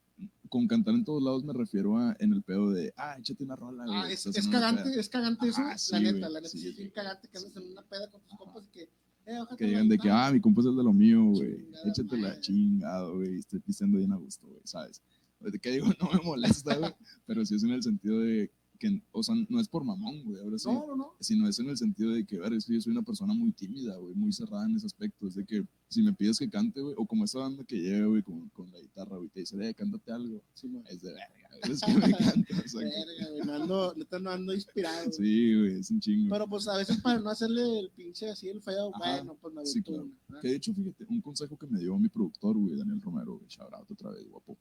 [0.48, 3.54] con cantar en todos lados me refiero a en el pedo de, ah, échate una
[3.56, 3.96] rola, güey.
[3.96, 5.00] Ah, es, cagante, peda".
[5.00, 7.56] es cagante eso, Ajá, sí, la neta, la neta, sí, es bien cagante que andes
[7.56, 8.88] en una peda con tus compas y que,
[9.26, 11.56] eh, Que digan de que, ah, mi compa es el de lo mío, güey.
[11.56, 12.40] Chingada Échate la madre.
[12.40, 13.38] chingado, güey.
[13.38, 15.02] Estoy pisteando bien a gusto, güey, ¿sabes?
[15.40, 16.92] De que digo, no me molesta, güey.
[17.26, 18.50] pero sí es en el sentido de
[18.82, 20.66] que, o sea, no es por mamón, güey, ahora sí.
[20.66, 21.14] No, no, no.
[21.20, 23.52] Sino es en el sentido de que, ver, es que yo soy una persona muy
[23.52, 25.28] tímida, güey, muy cerrada en ese aspecto.
[25.28, 28.06] Es de que si me pides que cante, güey, o como esa banda que llega,
[28.06, 30.42] güey, con, con la guitarra, güey, te dice, eh, cántate algo.
[30.54, 30.68] Sí.
[30.90, 32.62] Es de verga, güey, es que me encanta.
[32.64, 35.12] o sea, Verga, güey, no ando, neta no ando inspirado.
[35.12, 36.30] sí, güey, es un chingo.
[36.34, 39.64] Pero pues a veces para no hacerle el pinche así el feo, bueno, pues me
[39.64, 40.10] sí, claro.
[40.28, 40.40] una.
[40.40, 43.46] Que de hecho, fíjate, un consejo que me dio mi productor, güey, Daniel Romero, güey,
[43.48, 44.58] shout out otra vez, guapo.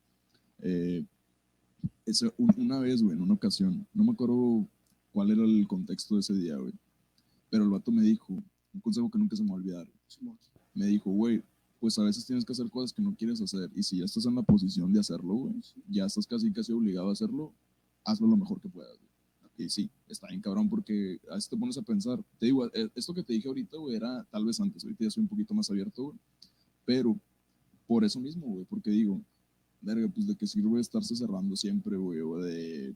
[0.59, 1.03] Eh,
[2.37, 4.67] una vez, güey, en una ocasión, no me acuerdo
[5.11, 6.73] cuál era el contexto de ese día, güey,
[7.49, 8.33] pero el vato me dijo,
[8.73, 9.87] un consejo que nunca se me va a olvidar,
[10.73, 11.43] me dijo, güey,
[11.79, 14.25] pues a veces tienes que hacer cosas que no quieres hacer, y si ya estás
[14.25, 15.55] en la posición de hacerlo, güey,
[15.89, 17.53] ya estás casi, casi obligado a hacerlo,
[18.03, 19.11] hazlo lo mejor que puedas, güey.
[19.57, 23.13] Y sí, está bien cabrón porque a te pones a pensar, te digo, eh, esto
[23.13, 25.69] que te dije ahorita, güey, era tal vez antes, ahorita ya soy un poquito más
[25.69, 26.17] abierto, güey,
[26.85, 27.19] pero
[27.85, 29.21] por eso mismo, güey, porque digo,
[29.81, 32.95] verga, pues de qué sirve estarse cerrando siempre, güey, o de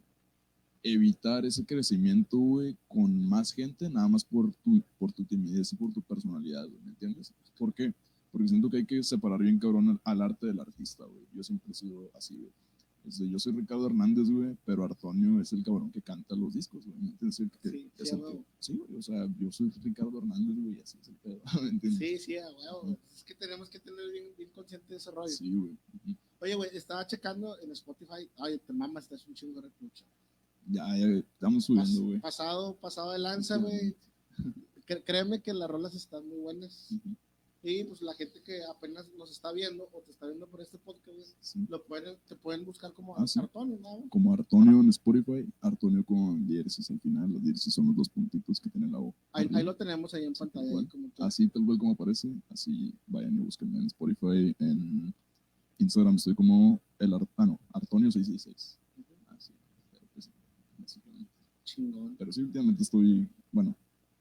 [0.83, 5.75] evitar ese crecimiento, güey, con más gente, nada más por tu, por tu timidez y
[5.75, 7.33] por tu personalidad, güey, ¿me entiendes?
[7.57, 7.91] ¿Por qué?
[8.31, 11.25] Porque siento que hay que separar bien cabrón al, arte del artista, güey.
[11.33, 12.51] Yo siempre he sido así, güey.
[13.31, 16.97] Yo soy Ricardo Hernández, güey, pero Artonio es el cabrón que canta los discos, güey.
[16.99, 17.35] ¿me entiendes?
[17.35, 20.97] Sí, es sí, el que- sí, güey, o sea, yo soy Ricardo Hernández, güey, así
[21.01, 21.99] es el pedo, ¿me entiendes?
[21.99, 22.97] Sí, sí, huevo.
[23.15, 25.29] Es que tenemos que tener bien, bien consciente de ese rollo.
[25.29, 25.71] Sí, güey.
[25.71, 26.15] Ujú.
[26.45, 28.29] Oye, güey, estaba checando en Spotify.
[28.37, 30.05] Oye, te mamas, estás un chingo de reprocha.
[30.67, 32.19] Ya, ya, estamos subiendo, güey.
[32.19, 33.95] pasado, pasado de lanza, güey.
[35.05, 36.93] Créeme que las rolas están muy buenas.
[37.63, 40.77] Y pues la gente que apenas nos está viendo o te está viendo por este
[40.77, 41.65] podcast, Sí.
[41.67, 43.39] lo pueden, te pueden buscar como Ah, sí.
[43.39, 44.07] Antonio, ¿no?
[44.09, 47.31] Como Artonio en Spotify, Artonio con diéresis al final.
[47.31, 49.15] Los diéresis son los dos puntitos que tiene la O.
[49.31, 50.67] Ahí, ahí lo tenemos ahí en pantalla.
[50.67, 50.83] igual.
[50.83, 51.11] ahí como.
[51.25, 55.15] Así tal cual como aparece, así vayan y búsquenme en Spotify, en
[55.79, 58.77] Instagram estoy como el Ar- ah, no, Artonio666.
[58.97, 59.35] Ujú.
[59.35, 59.51] Así,
[59.91, 60.29] pero pues.
[61.63, 62.15] Chingón.
[62.17, 63.75] Pero sí, últimamente estoy, bueno,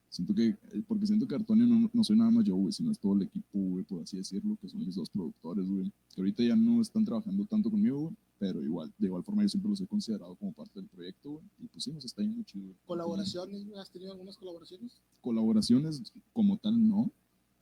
[0.08, 2.90] siento que, eh, porque siento que Artonio no, no soy nada más yo, güey, sino
[2.90, 6.20] es todo el equipo, güey, por así decirlo, que son mis dos productores, güey, que
[6.20, 9.70] ahorita ya no están trabajando tanto conmigo, güey, pero igual, de igual forma yo siempre
[9.70, 12.64] los he considerado como parte del proyecto, güey, y pues sí, nos está yendo chido.
[12.64, 12.76] güey.
[12.86, 13.66] ¿Colaboraciones?
[13.78, 15.00] ¿Has tenido algunas colaboraciones?
[15.20, 17.10] Colaboraciones como tal, no,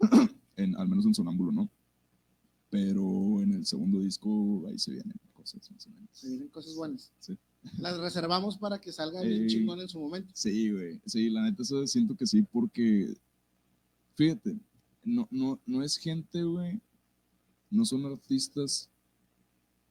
[0.57, 1.69] en, al menos en Sonámbulo, no,
[2.73, 6.09] pero en el segundo disco ahí se vienen cosas más o menos.
[6.11, 7.13] Se vienen cosas buenas.
[7.19, 7.37] Sí.
[7.77, 9.47] Las reservamos para que salga bien Ey.
[9.47, 10.33] chingón en su momento.
[10.35, 10.99] Sí, güey.
[11.05, 13.13] Sí, la neta, eso siento que sí, porque,
[14.17, 14.59] fíjate,
[15.05, 16.81] no, no, no es gente, güey,
[17.69, 18.89] no son artistas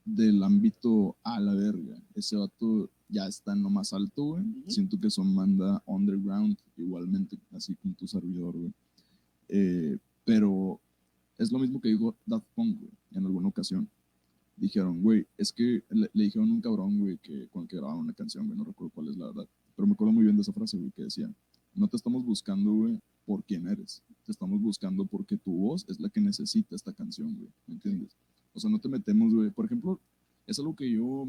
[0.03, 2.01] del ámbito a la verga.
[2.15, 4.43] Ese vato ya está en lo más alto, güey.
[4.43, 4.71] Ujú.
[4.71, 8.73] Siento que son banda underground, igualmente, así como tu servidor, güey.
[9.49, 10.81] Eh, pero
[11.37, 13.89] es lo mismo que dijo Daft Punk, güey, en alguna ocasión.
[14.57, 18.13] Dijeron, güey, es que le, dijeron a un cabrón, güey, que el que grabaron una
[18.13, 19.47] canción, güey, no recuerdo cuál es la verdad.
[19.75, 21.33] Pero me acuerdo muy bien de esa frase, güey, que decía,
[21.73, 24.03] no te estamos buscando, güey, por quién eres.
[24.25, 27.49] Te estamos buscando porque tu voz es la que necesita esta canción, güey.
[27.65, 28.15] ¿Me entiendes?
[28.53, 29.49] O sea, no te metemos, güey.
[29.49, 29.99] Por ejemplo,
[30.45, 31.27] es algo que yo...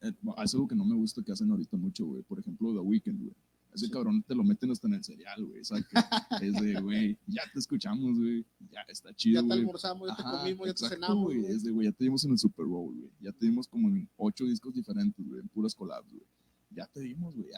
[0.00, 2.22] eh, es algo que no me gusta que hacen ahorita mucho, güey.
[2.22, 3.34] Por ejemplo, The Weeknd, güey.
[3.74, 5.60] Ese cabrón te lo meten hasta en el cereal, güey.
[5.60, 8.44] O sea, que es de, güey, ya te escuchamos, güey.
[8.70, 9.58] Ya está chido, Ya te güey.
[9.60, 11.24] almorzamos, ya te Ajá, comimos, ya te cenamos.
[11.24, 11.40] güey.
[11.40, 11.52] güey.
[11.52, 13.10] Es de, güey, ya te dimos en el Super Bowl, güey.
[13.20, 16.24] Ya te dimos como en ocho discos diferentes, güey, en puras collabs, güey.
[16.70, 17.48] Ya te dimos, güey.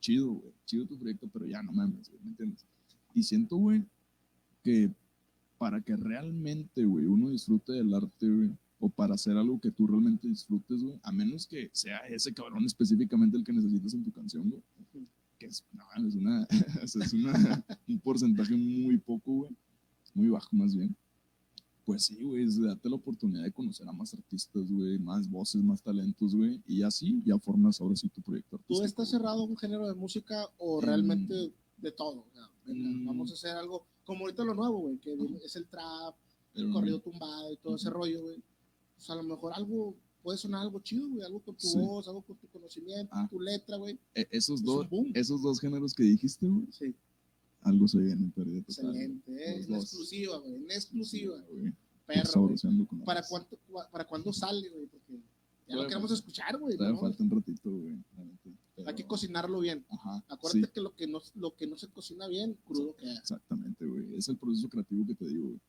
[0.00, 0.52] Chido, güey.
[0.66, 2.20] Chido tu proyecto, pero ya no mames, güey.
[2.22, 2.64] ¿Me entiendes?
[3.12, 3.84] Y siento, güey,
[4.62, 4.90] que
[5.58, 9.86] para que realmente, güey, uno disfrute del arte, güey, o para hacer algo que tú
[9.86, 14.12] realmente disfrutes, güey, a menos que sea ese cabrón específicamente el que necesitas en tu
[14.12, 14.62] canción, güey.
[15.38, 16.46] Que es, no, es, una,
[16.84, 19.56] o sea, es una- un porcentaje muy poco, güey,
[20.14, 20.96] muy bajo más bien.
[21.84, 25.62] Pues sí, güey, es darte la oportunidad de conocer a más artistas, güey, más voces,
[25.62, 28.84] más talentos, güey, y así ya formas ahora sí tu proyecto ¿Tú artístico.
[28.86, 30.84] estás cerrado a un género de música o Mm.
[30.84, 32.26] realmente de todo?
[32.28, 33.06] O sea, Mm.
[33.06, 36.16] Vamos a hacer algo como ahorita lo nuevo, güey, que viene- es el trap,
[36.54, 37.98] el corrido tumbado y todo ese Ujú.
[37.98, 38.42] rollo, güey.
[38.96, 39.94] Pues a lo mejor algo
[40.26, 41.78] puede sonar algo chido, güey, algo con tu Sí.
[41.78, 43.28] voz, algo con tu conocimiento, Ah.
[43.30, 43.96] tu letra, güey.
[44.12, 46.92] E- esos, Es dos, esos dos géneros que dijiste, güey, Sí,
[47.60, 48.86] algo se viene en pérdida total.
[48.90, 51.36] excelente, eh, en exclusiva, güey, en exclusiva.
[51.48, 51.72] güey.
[52.06, 53.04] Perro, güey.
[53.04, 53.56] ¿Para cuánto,
[53.92, 54.86] ¿Para cuándo sale, güey?
[54.86, 55.20] Porque
[55.68, 56.76] ya lo queremos escuchar, güey.
[56.76, 56.98] ¿no?
[56.98, 57.96] falta un ratito, güey.
[58.84, 59.84] Hay que cocinarlo bien.
[59.88, 60.24] Ajá.
[60.28, 63.16] Acuérdate sí, que lo que no, lo que no se cocina bien, crudo queda.
[63.18, 64.16] exactamente, güey.
[64.16, 65.60] Es el proceso creativo que te digo, güey.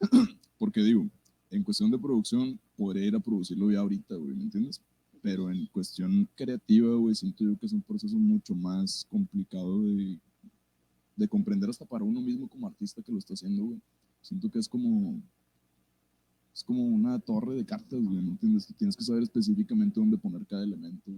[0.58, 1.08] Porque digo,
[1.52, 4.80] en cuestión de producción, podría ir a producirlo ya ahorita, güey, ¿me entiendes?
[5.22, 10.18] Pero en cuestión creativa, güey, siento yo que es un proceso mucho más complicado de,
[11.14, 13.80] de comprender hasta para uno mismo como artista que lo está haciendo, güey.
[14.22, 15.20] Siento que es como,
[16.54, 18.66] es como una torre de cartas, güey, ¿me entiendes?
[18.76, 21.12] Tienes que saber específicamente dónde poner cada elemento,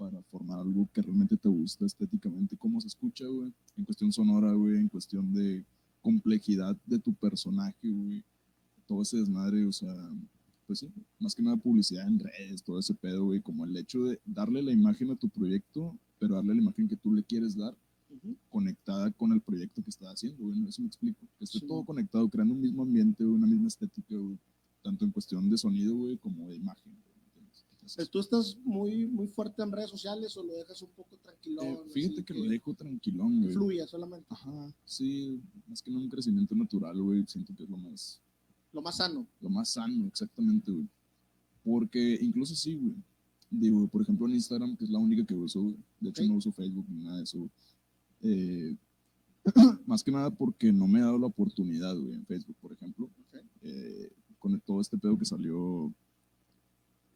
[0.00, 4.54] para formar algo que realmente te gusta estéticamente, cómo se escucha, güey, en cuestión sonora,
[4.54, 5.62] güey, en cuestión de
[6.00, 8.24] complejidad de tu personaje, güey,
[8.90, 9.94] todo ese desmadre, o sea,
[10.66, 10.88] pues sí,
[11.20, 14.62] más que nada publicidad en redes, todo ese pedo, güey, como el hecho de darle
[14.64, 17.76] la imagen a tu proyecto, pero darle la imagen que tú le quieres dar
[18.48, 21.66] conectada con el proyecto que estás haciendo, güey, eso me explico, que esté Sí.
[21.68, 24.36] todo conectado, creando un mismo ambiente, una misma estética, güey,
[24.82, 27.10] tanto en cuestión de sonido, güey, como de imagen, güey,
[28.12, 31.66] ¿Tú estás muy, muy fuerte en redes sociales o lo dejas un poco tranquilón?
[31.66, 33.52] eh, fíjate así que lo dejo tranquilón, güey.
[33.52, 34.26] fluya solamente.
[34.30, 38.20] Ajá, sí, más que nada un crecimiento natural, güey, siento que es lo más,
[38.72, 39.26] Lo más sano.
[39.40, 40.88] lo más sano, exactamente, güey.
[41.64, 42.94] Porque incluso sí, güey.
[43.50, 45.76] Digo, por ejemplo, en Instagram, que es la única que uso, güey.
[46.00, 47.50] De hecho, no uso Facebook ni nada de eso, güey.
[48.22, 48.76] Eh,
[49.86, 53.10] más que nada porque no me he dado la oportunidad, güey, en Facebook, por ejemplo.
[53.62, 55.92] Eh, con todo este pedo que salió,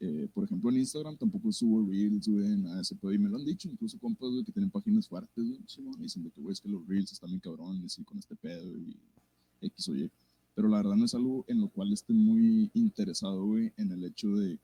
[0.00, 3.12] eh, por ejemplo, en Instagram tampoco subo Reels, güey, nada de ese pedo.
[3.12, 5.58] Y me lo han dicho, incluso compas, güey, que tienen páginas fuertes, güey.
[5.96, 8.34] Me dicen de que, güey, es que los Reels están bien cabrones y con este
[8.36, 8.96] pedo y
[9.62, 10.10] X o Y.
[10.54, 14.04] Pero la verdad no es algo en lo cual esté muy interesado, güey, en el
[14.04, 14.58] hecho de,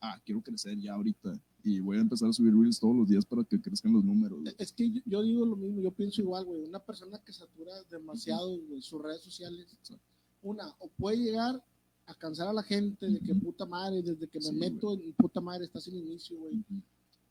[0.00, 1.32] ah, quiero crecer ya ahorita
[1.64, 4.40] y voy a empezar a subir Reels todos los días para que crezcan los números.
[4.40, 4.54] güey.
[4.58, 6.62] Es que yo, yo digo lo mismo, yo pienso igual, güey.
[6.62, 10.02] Una persona que satura demasiado güey, sus redes sociales, Exacto.
[10.42, 11.64] una, o puede llegar
[12.06, 15.12] a cansar a la gente de que puta madre, desde que me Sí, meto en
[15.12, 16.54] puta madre, estás sin inicio, güey.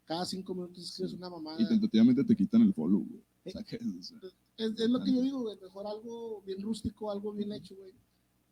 [0.05, 1.17] Cada cinco minutos escribes Sí.
[1.17, 1.61] una mamada.
[1.61, 3.21] Y tentativamente te quitan el follow, güey.
[3.45, 5.57] O sea, que es- o sea, Es, es lo que yo digo, güey.
[5.61, 7.91] Mejor algo bien rústico, algo bien hecho, güey.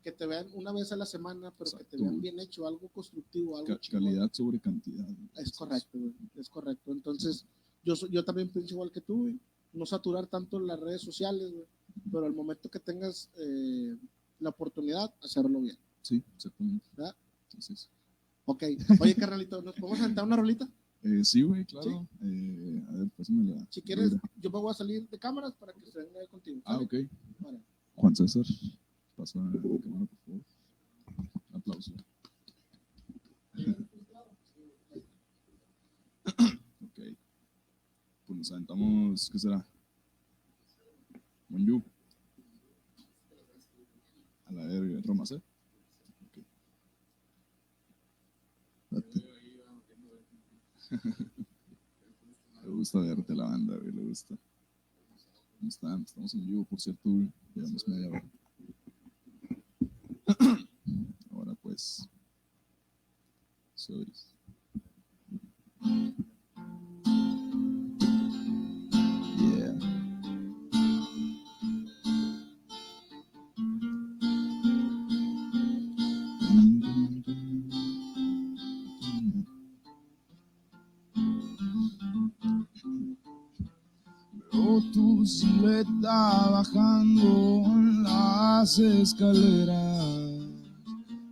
[0.02, 2.20] Que te vean una vez a la semana, pero que te vean güey.
[2.20, 4.04] bien hecho, algo constructivo, algo ca- chingón.
[4.04, 5.04] calidad sobre cantidad.
[5.04, 5.28] güey.
[5.36, 6.14] Es correcto, güey.
[6.36, 6.90] Es correcto.
[6.92, 7.44] Entonces,
[7.84, 9.38] yo, yo también pienso igual que tú, güey.
[9.72, 11.66] No saturar tanto las redes sociales, güey.
[12.10, 13.96] Pero al momento que tengas eh,
[14.40, 15.76] la oportunidad, hacerlo bien.
[16.02, 16.88] Sí, exactamente.
[16.96, 17.14] ¿Verdad?
[17.48, 17.88] Entonces,
[18.46, 18.64] Ok.
[19.00, 20.68] Oye, carnalito, ¿nos podemos aventar una rolita?
[21.02, 22.06] Eh, sí, güey, claro.
[22.22, 23.66] Eh, a ver, pásame la.
[23.70, 26.60] Si quieres, yo me voy a salir de cámaras para que se venga contigo.
[26.64, 26.84] Ah, ¿sale?
[26.84, 26.94] ok.
[27.40, 27.60] Vale.
[27.94, 28.44] Juan César,
[29.16, 30.42] pasa la cámara, por favor.
[31.52, 31.92] Aplauso.
[36.82, 37.00] Ok.
[38.26, 39.66] Pues nos aventamos, ¿qué será?
[41.48, 41.82] Monju.
[44.46, 45.34] A la verga, Roma C.
[45.34, 46.44] Ok.
[48.90, 49.24] Date.
[52.64, 54.36] Le gusta verte la banda, güey, le gusta.
[55.58, 56.02] ¿Cómo están?
[56.02, 57.08] Estamos en vivo, por cierto.
[57.54, 58.24] Llevamos media hora.
[61.32, 62.08] Ahora pues.
[63.74, 64.34] Sobres.
[84.80, 87.62] Silueta bajando
[88.02, 90.06] las escaleras.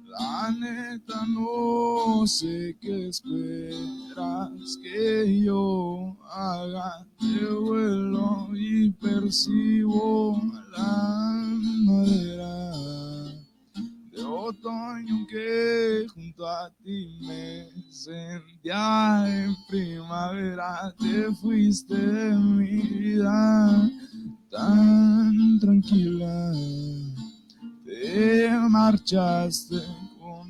[0.04, 7.06] La neta no sé qué esperas que yo haga.
[7.18, 10.40] Te vuelo y percibo
[10.76, 11.42] la
[11.84, 12.72] madera
[14.12, 17.17] de otoño que junto a ti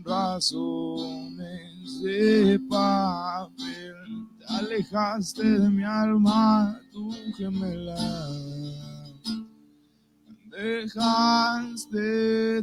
[0.08, 3.94] razones de papel.
[4.38, 7.96] Te alejaste de mi alma, tu gemela.
[10.50, 12.06] Dejaste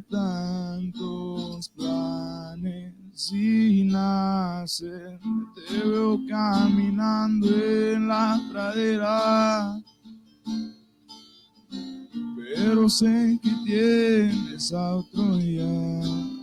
[0.10, 5.20] tantos planes sin hacer.
[5.56, 9.80] Te veo caminando en la pradera.
[12.36, 16.35] Pero sé que tienes a otro día.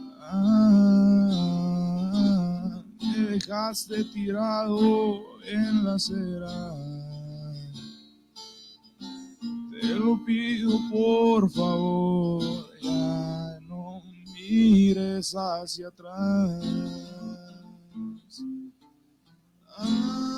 [3.00, 6.74] Me dejaste tirado en la acera.
[9.70, 12.42] Te lo pido por favor,
[12.80, 16.64] ya no mires hacia atrás.
[19.78, 20.31] Veo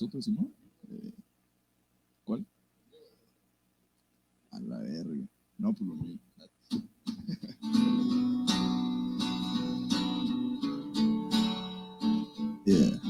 [0.00, 0.50] Sentamos otro, ¿sí, no?
[0.88, 1.12] Eh,
[2.24, 2.46] ¿Cuál?
[4.50, 5.26] A la verga.
[5.58, 6.18] No, pues lo mío.
[12.66, 13.00] Yeah.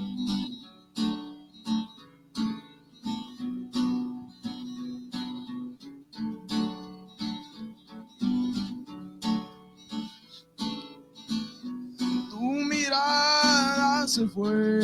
[14.07, 14.80] Se fue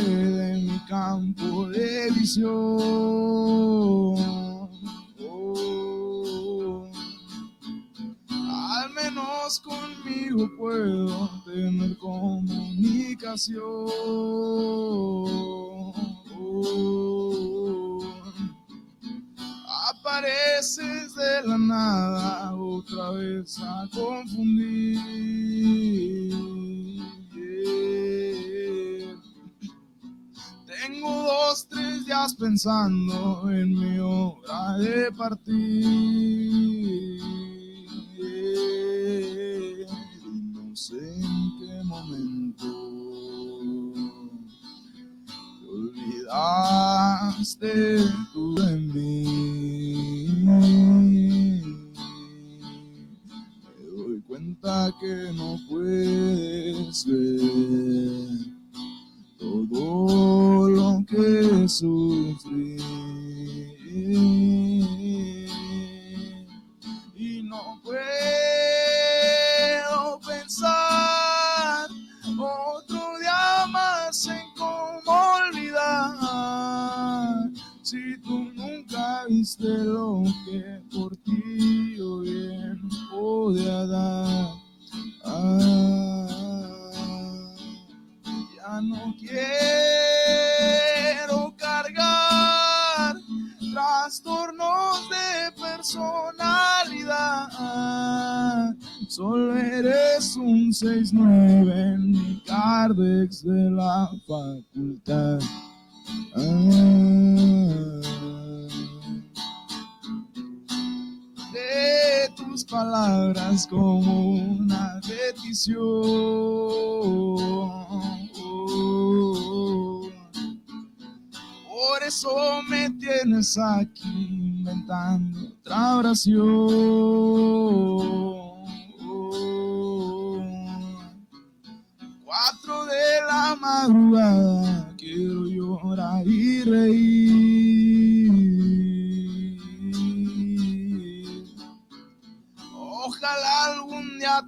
[2.45, 4.19] Oh.
[8.29, 13.87] Al menos conmigo puedo tener comunicación.
[32.27, 35.57] Días pensando en mi hora de partir.
[40.53, 42.65] No sé en qué momento
[45.61, 47.65] te olvidaste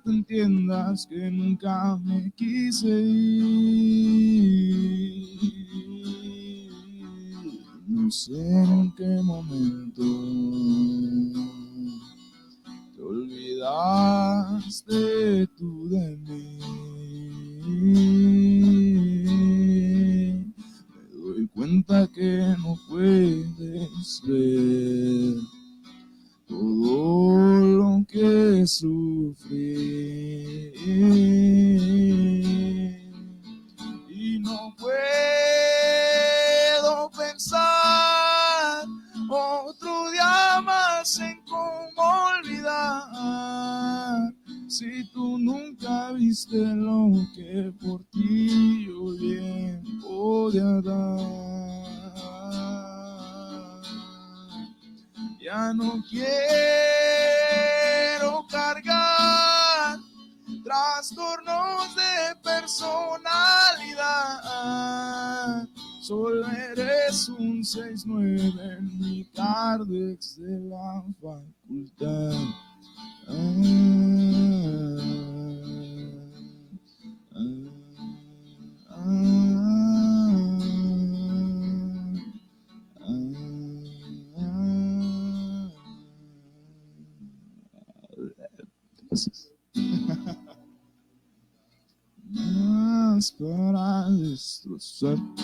[0.05, 3.89] te entiendas que nunca me quise ir.
[7.87, 10.03] No sé en qué momento
[12.95, 14.97] te olvidaste
[15.57, 16.59] tú de mí.
[20.95, 23.89] Me doy cuenta que no puedes ver
[94.79, 95.38] sun.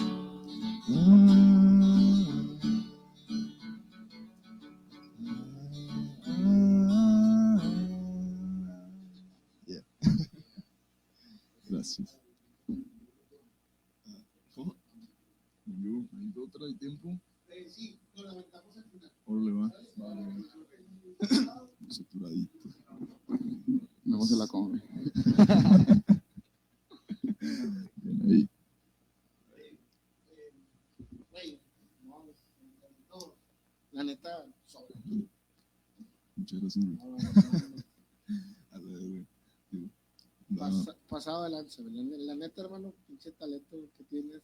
[41.25, 42.05] Pasado de lanza, güey.
[42.27, 44.43] La, neta, hermano, pinche talento que tienes,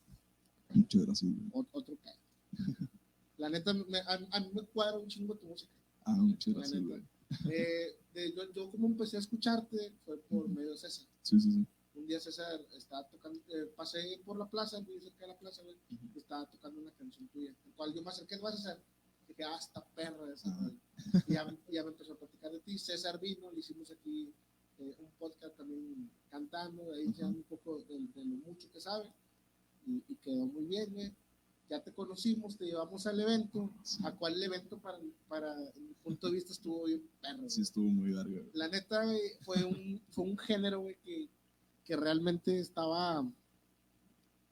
[0.71, 1.51] muchas gracias, güey.
[1.53, 2.15] ot- otro cae.
[3.39, 5.73] La neta, me- a, a mí me cuadra un chingo tu música.
[6.05, 7.03] Ah, muchas gracias, güey.
[7.51, 11.07] Eh, de- yo, yo como empecé a escucharte fue por medio de César.
[11.23, 11.67] Sí, sí, sí.
[11.95, 15.63] Un día César estaba tocando, eh, pasé por la plaza, muy cerca de la plaza,
[15.63, 15.77] güey,
[16.15, 18.83] y estaba tocando una canción tuya, en cual yo me acerqué, ¿qué vas a hacer?
[19.29, 20.61] Dije, ah, esta perra esa, Ajá.
[20.63, 21.25] güey.
[21.29, 22.79] Y ya, ya me empezó a platicar de ti.
[22.79, 24.33] César vino, le hicimos aquí
[24.81, 29.07] eh, un podcast también cantando, ahí ya un poco de, de lo mucho que sabe,
[29.87, 31.13] y, y quedó muy bien, güey.
[31.69, 35.95] Ya te conocimos, te llevamos al evento, Sí, a cual el evento para, para mi
[36.03, 37.49] punto de vista estuvo bien perro.
[37.49, 38.51] sí estuvo muy güey.
[38.55, 41.29] la neta, güey, fue un, fue un género, güey, que,
[41.85, 43.25] que realmente estaba,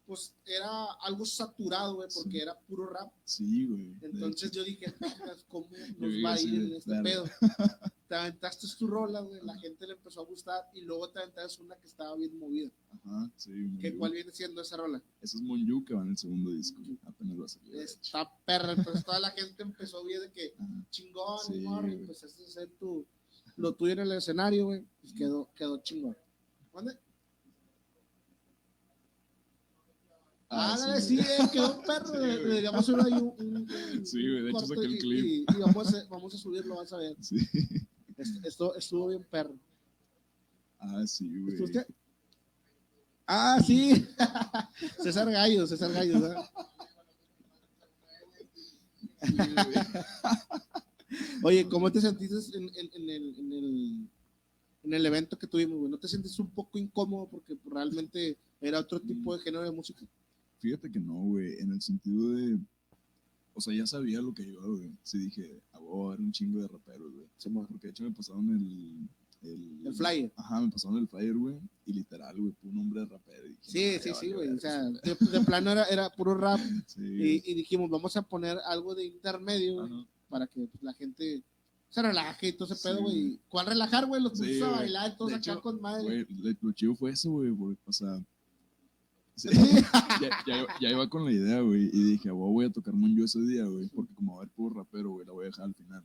[0.06, 2.38] pues, era algo saturado, güey, porque Sí.
[2.38, 3.12] era puro rap.
[3.24, 3.94] Sí, güey.
[4.00, 5.66] Entonces yo dije, "Vergas, ¿cómo
[5.98, 7.02] nos va a ir en este verga.
[7.02, 7.24] pedo?
[8.08, 11.62] Te aventaste tu rola, güey, la gente le empezó a gustar, y luego te aventaste
[11.62, 12.70] una que estaba bien movida.
[13.04, 13.50] Ajá, sí.
[13.78, 13.94] ¿Qué.
[13.98, 15.02] ¿Cuál viene siendo esa rola?
[15.20, 16.80] Eso es Monyu que va en el segundo disco.
[17.04, 17.76] Apenas va a salir.
[17.76, 20.86] Esta perra, entonces toda la gente empezó bien de que, Ajá.
[20.90, 21.94] chingón, Sí, güey.
[21.96, 23.04] empezaste a hacer tu,
[23.56, 26.16] lo tuyo en el escenario, güey, y quedó, quedó chingón.
[26.72, 26.98] ¿Dónde?
[30.50, 32.08] Ah, dale, sí, eh, quedó un perro.
[32.48, 33.56] Sí, digamos solo ahí un, un-
[33.98, 35.24] un Sí, güey, de hecho saqué el clip.
[35.24, 37.16] Y, y vamos, a, vamos a subirlo, vas a ver.
[37.20, 37.36] Sí.
[38.18, 39.54] Est- Esto estuvo bien perro.
[40.80, 41.54] Ah, sí, güey.
[41.54, 41.86] ¿Estuviste?
[43.26, 44.06] Ah, sí.
[45.02, 46.34] César Gallo, César Gallo.
[51.42, 54.08] Oye, ¿cómo te sentiste en, en- en el, en, el,
[54.84, 55.90] en el evento que tuvimos, güey?
[55.90, 60.04] ¿No te sientes un poco incómodo porque realmente era otro tipo de género de música?
[60.60, 62.58] Fíjate que no, güey, en el sentido de,
[63.58, 64.90] o sea, ya sabía lo que iba, güey.
[65.02, 67.26] Sí dije, a huevo, era un chingo de raperos, güey.
[67.66, 69.08] Porque de hecho me pasaron el...
[69.40, 70.32] El, El flyer.
[70.36, 71.56] Ajá, me pasaron el flyer, güey.
[71.86, 73.44] Y literal, güey, un nombre de rapero.
[73.44, 74.48] dije, Sí, "No, sí, sí, güey.
[74.48, 74.60] O verga".
[74.60, 76.58] sea, de, de plano era, era puro rap.
[76.88, 80.92] Sí, Y, y dijimos, vamos a poner algo de intermedio, güey, para que pues, la
[80.94, 81.42] gente
[81.88, 83.40] se relaje y todo ese pedo, güey.
[83.48, 84.20] ¿Cuál relajar, güey?
[84.22, 86.24] Los pusimos a bailar, todos acá con madre.
[86.24, 87.50] Güey, lo chido fue eso, güey,
[87.84, 88.20] o sea,
[89.38, 89.48] sí,
[90.20, 93.24] ya, ya, ya iba con la idea, güey, y dije, "Güey, voy a tocar Monyo
[93.24, 95.66] ese día, güey, porque como va a haber puro rapero, güey, la voy a dejar
[95.66, 96.04] al final.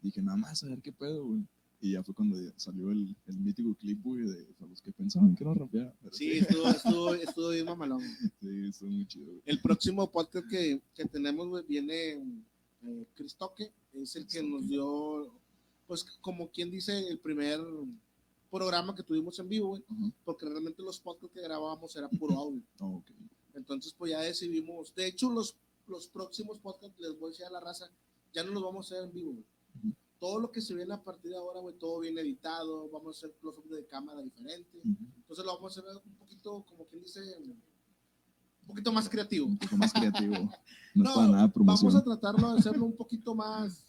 [0.00, 1.46] Dije, nada más a ver qué pedo, güey.
[1.82, 5.34] Y ya fue cuando salió el, el mítico clip, güey, de para los que pensaban
[5.34, 5.94] que era rapear.
[6.02, 8.00] Pero Sí, estuvo, estuvo, estuvo bien mamalón.
[8.40, 9.42] sí, estuvo muy chido, güey.
[9.46, 12.22] El próximo podcast que, que tenemos, güey, viene
[12.82, 15.32] eh, Cristoque, es el que nos dio,
[15.86, 17.60] pues, como quien dice, el primer
[18.50, 19.84] programa que tuvimos en vivo, güey,
[20.24, 22.62] porque realmente los podcasts que grabábamos era puro audio.
[22.80, 23.10] Ok.
[23.54, 27.50] Entonces, pues ya decidimos, de hecho, los, los próximos podcasts, les voy a decir a
[27.50, 27.90] la raza,
[28.32, 29.44] ya no los vamos a hacer en vivo, güey.
[30.18, 33.18] Todo lo que se viene a partir de ahora, güey, todo bien editado, vamos a
[33.18, 34.78] hacer close-up de cámara diferente.
[34.84, 37.20] Entonces lo vamos a hacer un poquito, como quien dice,
[38.62, 39.46] un poquito más creativo.
[39.46, 40.34] Un poco más creativo.
[40.34, 40.50] No,
[40.94, 41.92] No, es para nada promoción.
[41.92, 43.86] Vamos a tratarlo de hacerlo un poquito más.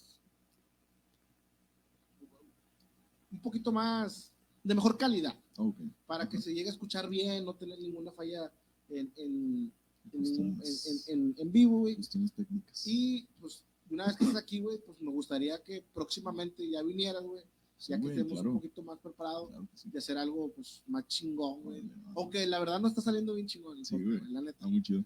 [3.32, 4.31] Un poquito más.
[4.64, 5.36] De mejor calidad.
[5.58, 5.76] Ok.
[6.08, 8.52] Para que se llegue a escuchar bien, no tener ninguna falla
[8.90, 9.72] en, en,
[10.14, 10.62] en, en-
[11.08, 11.96] en- en vivo, güey.
[11.96, 12.88] cuestiones técnicas.
[12.88, 17.24] Y pues, una vez que estés aquí, güey, pues me gustaría que próximamente ya vinieras,
[17.24, 17.44] güey.
[17.78, 18.52] Sí, Ya que estemos claro.
[18.52, 19.90] un poquito más preparados Claro que sí.
[19.90, 21.84] de hacer algo pues más chingón, güey.
[22.16, 23.84] Aunque la verdad no está saliendo bien chingón.
[23.84, 24.20] Sí, güey.
[24.32, 24.52] La neta.
[24.52, 25.04] Está muy chido.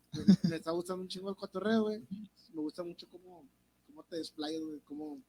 [0.49, 2.01] Me está gustando un chingo el cotorreo, güey.
[2.53, 3.45] Me gusta mucho cómo,
[3.95, 5.21] cómo te desplayas, güey, cómo...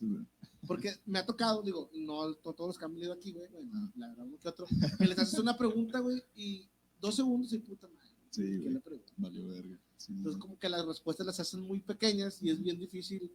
[0.00, 0.24] Güey.
[0.66, 4.08] Porque me ha tocado, digo, no, todos los que han venido aquí, güey, bueno, la
[4.08, 4.66] verdad, uno que otro,
[4.98, 6.68] que les haces una pregunta, güey, y
[7.00, 8.74] dos segundos y puta madre, Sí, ¿qué güey.
[8.74, 9.12] le pregunto?
[9.16, 9.76] Valió verga.
[9.96, 13.30] Sí, Entonces, como que las respuestas las hacen muy pequeñas y es bien difícil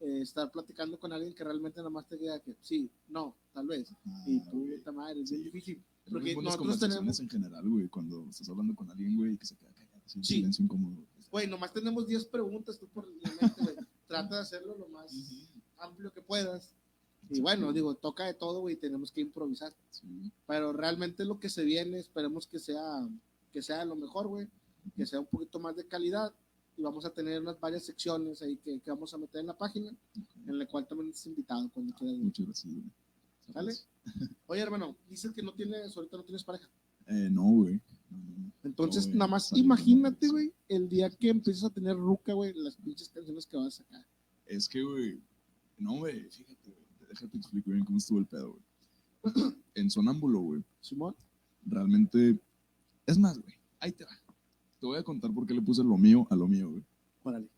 [0.00, 3.66] eh, estar platicando con alguien que realmente nada más te diga que sí, no, tal
[3.66, 3.92] vez.
[4.26, 5.44] Y tú, puta madre, es bien Sí.
[5.46, 5.84] difícil.
[6.06, 9.56] Es Porque nosotros tenemos- en general, güey, cuando estás hablando con alguien, güey, que se
[9.56, 10.34] queda callado, en Sí.
[10.36, 10.96] silencio incómodo.
[11.32, 13.76] Güey, nomás tenemos 10 preguntas tú por la mente, güey.
[14.06, 15.12] Trata de hacerlo lo más
[15.78, 16.74] amplio que puedas.
[17.30, 19.72] Y bueno, digo, toca de todo, güey, tenemos que improvisar.
[19.90, 23.08] Sí, Pero realmente lo que se viene, esperemos que sea,
[23.52, 24.48] que sea lo mejor, güey.
[24.94, 26.32] Que sea un poquito más de calidad.
[26.76, 29.56] Y vamos a tener unas varias secciones ahí que, que vamos a meter en la
[29.56, 30.48] página, ok.
[30.48, 32.16] en la cual también estás invitado cuando quieras.
[32.16, 32.24] güey.
[32.26, 32.84] Muchas gracias, güey.
[33.52, 33.74] ¿Sale?
[34.46, 36.68] Oye, hermano, dices que no tienes, ahorita no tienes pareja.
[37.06, 37.80] Eh, no, güey.
[38.10, 38.52] No, no.
[38.64, 43.10] Entonces, nada más imagínate, güey, el día que empieces a tener ruca, güey, las pinches
[43.10, 44.06] canciones que vas a sacar.
[44.46, 45.20] Es que, güey,
[45.76, 48.58] no, güey, fíjate, güey, déjate explico bien cómo estuvo el pedo,
[49.22, 49.34] güey.
[49.74, 51.14] en Sonámbulo, güey, Simón,
[51.66, 52.38] realmente,
[53.06, 54.10] es más, güey, ahí te va.
[54.80, 56.82] Te voy a contar por qué le puse lo mío a lo mío, güey.
[57.22, 57.48] órale.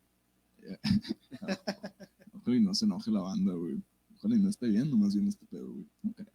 [2.33, 3.81] Ojalá y no se enoje la banda, güey.
[4.17, 5.87] Ojalá y no esté viendo más bien este pedo, güey.
[6.03, 6.33] No creo.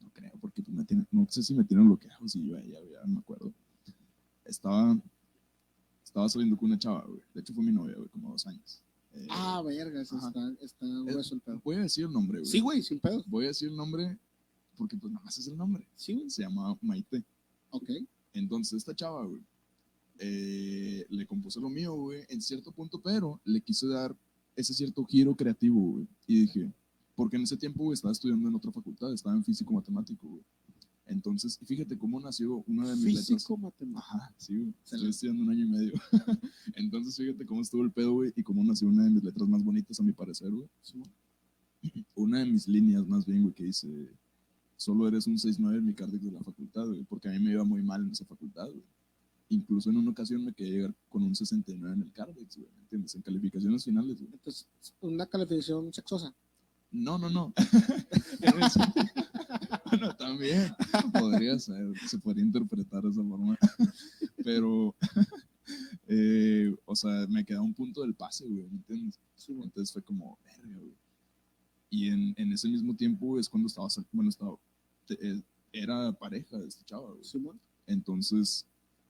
[0.00, 2.64] No creo, porque pues me tiene, no sé si me tienen bloqueado, si yo ya,
[2.64, 3.52] ya, ya no me acuerdo.
[4.44, 4.96] Estaba,
[6.04, 7.20] estaba saliendo con una chava, güey.
[7.34, 8.80] De hecho fue mi novia, güey, como dos años.
[9.12, 10.28] Eh, Ah, vergas, Ajá.
[10.28, 11.60] está, está grueso el pedo.
[11.64, 12.50] voy a decir el nombre, güey.
[12.50, 13.24] Sí, güey, sin pedos.
[13.28, 14.18] Voy a decir el nombre
[14.76, 15.86] porque pues nada más es el nombre.
[15.96, 16.30] Sí, güey.
[16.30, 17.22] Se llama Maite.
[17.70, 17.90] Ok.
[18.32, 19.40] Entonces esta chava, güey,
[20.18, 24.14] eh, le compuse lo mío, güey, en cierto punto, pero le quise dar
[24.56, 26.08] ese cierto giro creativo, güey.
[26.26, 26.70] Y dije,
[27.16, 30.42] porque en ese tiempo, güey, estaba estudiando en otra facultad, estaba en físico matemático, güey.
[31.06, 33.26] Entonces, y fíjate cómo nació una de mis letras.
[33.26, 33.98] Físico, matemático.
[33.98, 34.74] Ajá, sí, güey.
[34.84, 35.92] Estoy estudiando un año y medio.
[36.76, 39.62] Entonces, fíjate cómo estuvo el pedo, güey, y cómo nació una de mis letras más
[39.62, 40.68] bonitas, a mi parecer, güey.
[42.14, 44.08] Una de mis líneas, más bien, güey, que dice,
[44.76, 47.50] solo eres un 6-9 en mi cardex de la facultad, güey, porque a mí me
[47.50, 48.84] iba muy mal en esa facultad, güey.
[49.50, 52.82] Incluso en una ocasión me quedé llegar con un 69 en el cardex, güey, ¿me
[52.84, 53.14] entiendes?
[53.14, 54.32] En calificaciones finales, güey.
[54.32, 54.66] Entonces,
[55.02, 56.34] una calificación sexosa.
[56.90, 57.52] No, no, no.
[59.98, 60.74] bueno, también
[61.12, 63.56] podría ser, se podría interpretar de esa forma.
[64.44, 64.94] Pero,
[66.08, 69.18] eh, o sea, me queda un punto del pase, güey, ¿me entiendes?
[69.48, 70.94] Entonces fue como, verga, güey.
[71.90, 74.56] Y en, en ese mismo tiempo es cuando estaba, bueno, estaba,
[75.10, 75.40] eh,
[75.72, 77.24] era pareja de esta chava, güey.
[77.24, 77.60] Simón.
[77.86, 78.66] Entonces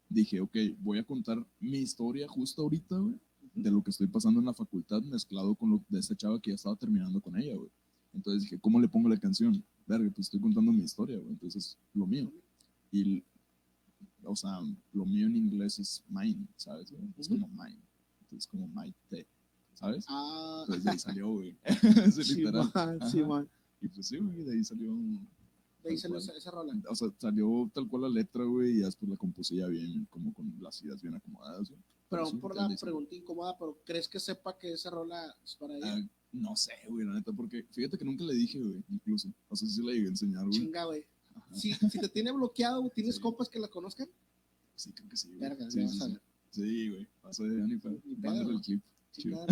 [0.08, 3.18] dije, ok, voy a contar mi historia justo ahorita, güey,
[3.54, 6.50] de lo que estoy pasando en la facultad mezclado con lo de esta chava que
[6.50, 7.70] ya estaba terminando con ella, güey.
[8.12, 9.64] Entonces dije, ¿cómo le pongo la canción?
[9.86, 11.30] Verga, pues estoy contando mi historia, güey.
[11.30, 12.32] Entonces, lo mío.
[12.90, 13.22] Y,
[14.22, 14.60] o sea,
[14.92, 16.90] lo mío en inglés es mine, ¿sabes?
[16.90, 17.02] güey?
[17.18, 17.40] Es Ujú.
[17.40, 17.80] como mine.
[18.22, 19.26] Entonces, como Maite,
[19.74, 20.04] ¿sabes?
[20.08, 21.56] Ah, Entonces de ahí salió, güey.
[22.18, 22.64] Es literal.
[22.66, 23.10] Simón, Ajá.
[23.10, 23.50] Simón.
[23.80, 24.96] Y pues sí, güey, de ahí salió,
[25.82, 26.72] De ahí salió esa, esa rola.
[26.88, 30.06] o sea, salió tal cual la letra, güey, y ya después la compuse ya bien,
[30.08, 31.82] como con las ideas bien acomodadas, güey.
[32.08, 32.76] Pero sí, por la sí.
[32.80, 35.96] pregunta incómoda, pero ¿crees que sepa que esa rola es para ella?
[35.96, 39.28] Ah, no sé, güey, la neta, porque fíjate que nunca le dije, güey, incluso.
[39.48, 40.58] O sea, sí la llegué a enseñar, güey.
[40.58, 41.04] Chinga, güey.
[41.52, 43.20] Si, si te tiene bloqueado, ¿tienes Sí.
[43.20, 44.08] compas que la conozcan?
[44.76, 45.40] Sí, creo que sí, güey.
[45.40, 46.12] Verga, sí, vas a sí.
[46.12, 46.20] ver.
[46.50, 47.08] Sí, güey.
[47.22, 47.98] Paso de ni pedo.
[48.04, 48.56] Ni Mándale pedo.
[48.58, 48.82] el clip.
[49.12, 49.46] Chingada,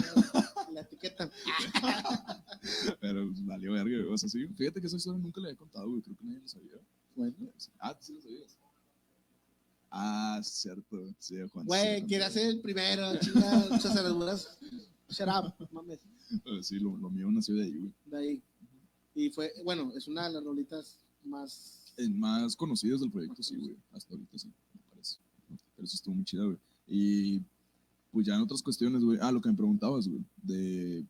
[0.72, 1.30] la etiquetan.
[3.00, 4.12] Pero valió verga, güey.
[4.12, 6.02] O sea, sí, fíjate que esa historia nunca le había contado, güey.
[6.02, 6.72] Creo que nadie lo sabía.
[7.14, 7.34] Bueno.
[7.78, 8.56] Ah, sí lo sabías.
[9.90, 11.14] Ah, cierto.
[11.18, 11.66] Sí, Juan.
[11.66, 14.58] Güey, quiere ser el primero, chinga, muchas araduras.
[15.10, 16.00] Shut up, mames.
[16.46, 17.92] Eh, Sí, lo, lo mío nació de ahí, güey.
[18.06, 18.42] De ahí.
[19.14, 21.94] Y fue, bueno, es una de las rolitas más.
[21.96, 23.76] En más conocidos del proyecto, sí, güey.
[23.92, 25.18] Hasta ahorita sí, me parece.
[25.76, 26.58] Pero eso estuvo muy chida, güey.
[26.86, 27.42] Y
[28.10, 29.18] pues ya en otras cuestiones, güey.
[29.20, 30.24] Ah, lo que me preguntabas, güey.
[30.42, 31.04] De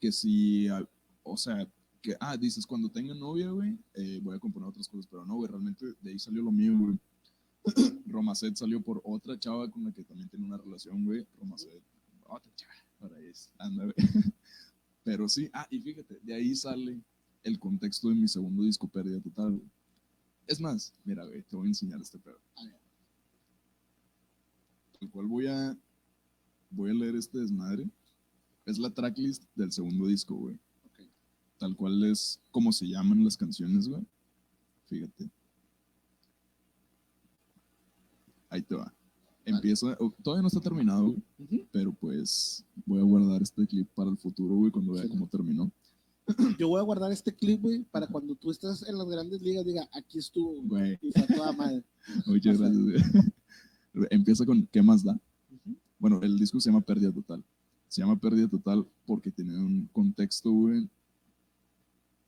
[0.00, 0.88] que si, ah,
[1.22, 1.68] o sea,
[2.00, 5.06] que, ah, dices, cuando tenga novia, güey, eh, voy a componer otras cosas.
[5.06, 6.98] Pero no, güey, realmente de ahí salió lo mío, güey.
[8.06, 11.26] Romacet salió por otra chava con la que también tiene una relación, güey.
[11.38, 11.82] Romacet,
[12.28, 12.72] otra chava.
[13.00, 13.92] Por ahí es, anda.
[15.04, 17.00] Pero sí, ah, y fíjate, de ahí sale
[17.42, 19.70] el contexto de mi segundo disco, Pérdida Total, güey.
[20.46, 22.38] Es más, mira, güey, te voy a enseñar este pedo.
[25.00, 25.76] El cual voy a,
[26.70, 27.88] voy a leer este desmadre.
[28.66, 30.58] Es la tracklist del segundo disco, güey.
[31.58, 34.04] Tal cual es como se llaman las canciones, güey.
[34.86, 35.30] Fíjate.
[38.48, 38.92] Ahí te va.
[39.56, 44.10] Empieza, oh, todavía no está terminado, güey, pero pues voy a guardar este clip para
[44.10, 45.08] el futuro, güey, cuando vea Sí.
[45.10, 45.70] cómo terminó.
[46.58, 49.64] Yo voy a guardar este clip, güey, para cuando tú estés en las grandes ligas,
[49.64, 50.98] diga, aquí estuvo, güey.
[51.02, 51.82] Y está toda madre.
[52.26, 52.96] muchas gracias, güey.
[54.10, 55.18] Empieza con ¿Qué más da?
[55.98, 57.42] Bueno, el disco se llama Pérdida Total.
[57.88, 60.88] Se llama Pérdida Total porque tiene un contexto, güey.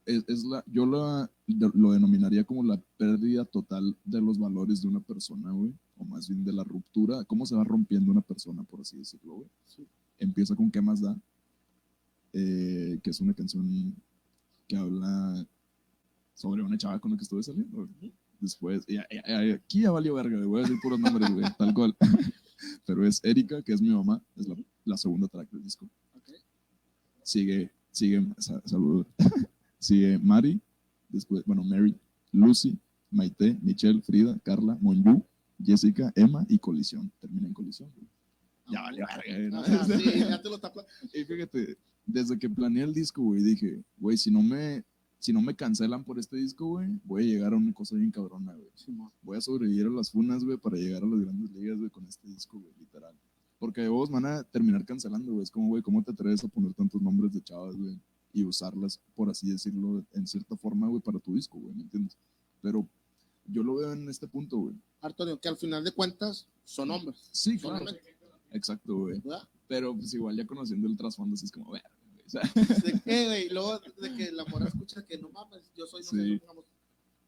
[0.05, 4.89] Es, es la, yo la, lo denominaría como la pérdida total de los valores de
[4.89, 5.73] una persona, güey.
[6.03, 9.35] O más bien de la ruptura, cómo se va rompiendo una persona, por así decirlo,
[9.37, 9.49] güey.
[9.67, 9.87] Sí.
[10.19, 11.17] Empieza con ¿Qué más da?
[12.33, 13.95] Eh, que es una canción
[14.67, 15.47] que habla
[16.35, 17.87] sobre una chava con la que estuve saliendo.
[17.87, 18.13] güey.
[18.41, 21.45] Después, ya- ya- ya- aquí ya valió verga, güey, voy a decir puros nombres, güey,
[21.59, 21.95] tal cual.
[22.87, 25.87] Pero es Erika, que es mi mamá, es la, la segunda track del disco.
[26.17, 26.31] Ok.
[27.23, 29.07] Sigue, sigue, sa- saludo.
[29.79, 30.61] sigue Mari,
[31.11, 31.95] después, bueno, Mary,
[32.33, 32.77] Lucy,
[33.11, 35.23] Maite, Michelle, Frida, Carla, Monyu,
[35.65, 37.13] Jessica, Emma y Colisión.
[37.21, 37.91] Termina en Colisión.
[38.71, 39.61] Ya valió verga, güey, ¿no?
[39.61, 40.85] O sea, sí, ya te lo tapa.
[41.13, 44.85] Y fíjate, desde que planeé el disco, güey, dije, güey, si no me,
[45.19, 48.11] si no me cancelan por este disco, güey, voy a llegar a una cosa bien
[48.11, 48.69] cabrona, güey.
[49.23, 52.07] Voy a sobrevivir a las funas, güey, para llegar a las grandes ligas, güey, con
[52.07, 53.15] este disco, güey, literal.
[53.59, 55.45] Porque vos van a terminar cancelando, güey.
[55.45, 58.01] Es como, güey, ¿cómo te atreves a poner tantos nombres de chavas, güey?
[58.33, 62.17] Y usarlas, por así decirlo, en cierta forma, güey, para tu disco, güey, ¿me entiendes?
[62.61, 62.89] Pero
[63.45, 64.75] yo lo veo en este punto, güey.
[65.03, 67.29] Antonio, que al final de cuentas son hombres.
[67.33, 67.79] Sí, claro.
[67.79, 68.17] Solamente,
[68.53, 69.21] Exacto, güey.
[69.21, 69.47] ¿verdad?
[69.69, 71.77] Pero pues igual ya conociendo el trasfondo, sí es como, o
[72.27, 72.43] sea,
[72.85, 76.11] De que, güey, luego de que la morra escucha que no mames, yo soy, no
[76.11, 76.37] sé, Sí.
[76.39, 76.65] pongamos,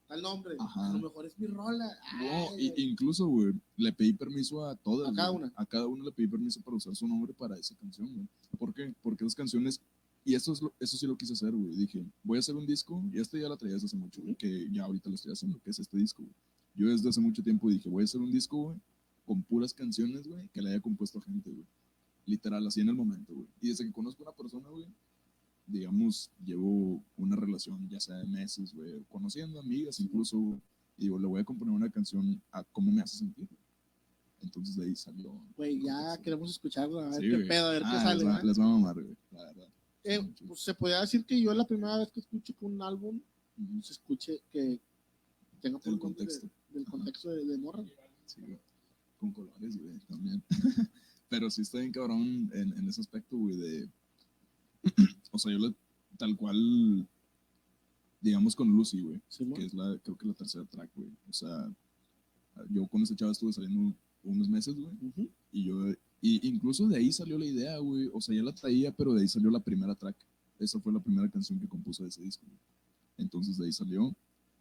[0.06, 0.86] tal nombre, Ajá.
[0.90, 1.86] a lo mejor es mi rola.
[2.18, 5.10] No, Ay, y- incluso, güey, le pedí permiso a todas.
[5.10, 5.52] A cada una.
[5.56, 8.28] A cada una le pedí permiso para usar su nombre para esa canción, güey.
[8.58, 8.94] ¿Por qué?
[9.02, 9.80] Porque esas canciones,
[10.26, 11.74] y eso, es lo- eso sí lo quise hacer, güey.
[11.74, 14.36] Dije, voy a hacer un disco, y este ya la traía desde hace mucho, güey,
[14.36, 16.34] que ya ahorita lo estoy haciendo, que es este disco, güey.
[16.74, 18.78] Yo desde hace mucho tiempo dije, voy a hacer un disco, güey,
[19.24, 21.64] con puras canciones, güey, que le haya compuesto a gente, güey.
[22.26, 23.46] Literal, así en el momento, güey.
[23.60, 24.86] Y desde que conozco a una persona, güey,
[25.66, 30.60] digamos, llevo una relación, ya sea de meses, güey, conociendo amigas incluso, güey,
[30.98, 33.48] y digo, le voy a componer una canción a cómo me hace sentir.
[34.42, 35.32] Entonces de ahí salió.
[35.56, 37.48] Güey, ya queremos escucharlo, a ver Sí, qué güey.
[37.48, 38.24] pedo, a ver qué Ah, sale.
[38.24, 39.68] Les les va a mamar, güey, la verdad.
[40.04, 42.80] Eh, pues, se podría decir que yo es la primera vez que escucho que un
[42.82, 43.18] álbum
[43.82, 44.78] se escuche que
[45.62, 46.48] tenga por El nombre de- contexto.
[46.74, 47.84] Del contexto de, de morra.
[48.26, 48.42] Sí.
[49.18, 50.42] Con colores, güey, también.
[51.28, 53.90] Pero sí está bien cabrón en, en ese aspecto, güey, de...
[55.30, 55.74] o sea, yo le,
[56.18, 57.08] tal cual,
[58.20, 59.20] digamos con Lucy, güey,
[59.54, 61.10] que es la, creo que la tercera track, güey.
[61.28, 61.74] O sea,
[62.70, 65.30] yo con esa chava estuve saliendo unos meses, güey, Ujú.
[65.52, 68.92] y yo, y incluso de ahí salió la idea, güey, o sea, ya la traía,
[68.92, 70.16] pero de ahí salió la primera track.
[70.58, 72.58] Esa fue la primera canción que compuso de ese disco, güey.
[73.16, 74.14] Entonces de ahí salió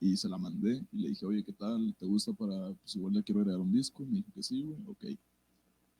[0.03, 1.95] y se la mandé y le dije, oye, ¿qué tal?
[1.97, 4.05] ¿Te gusta para, pues igual le quiero agregar un disco?
[4.05, 5.05] Me dijo que sí, güey, ok.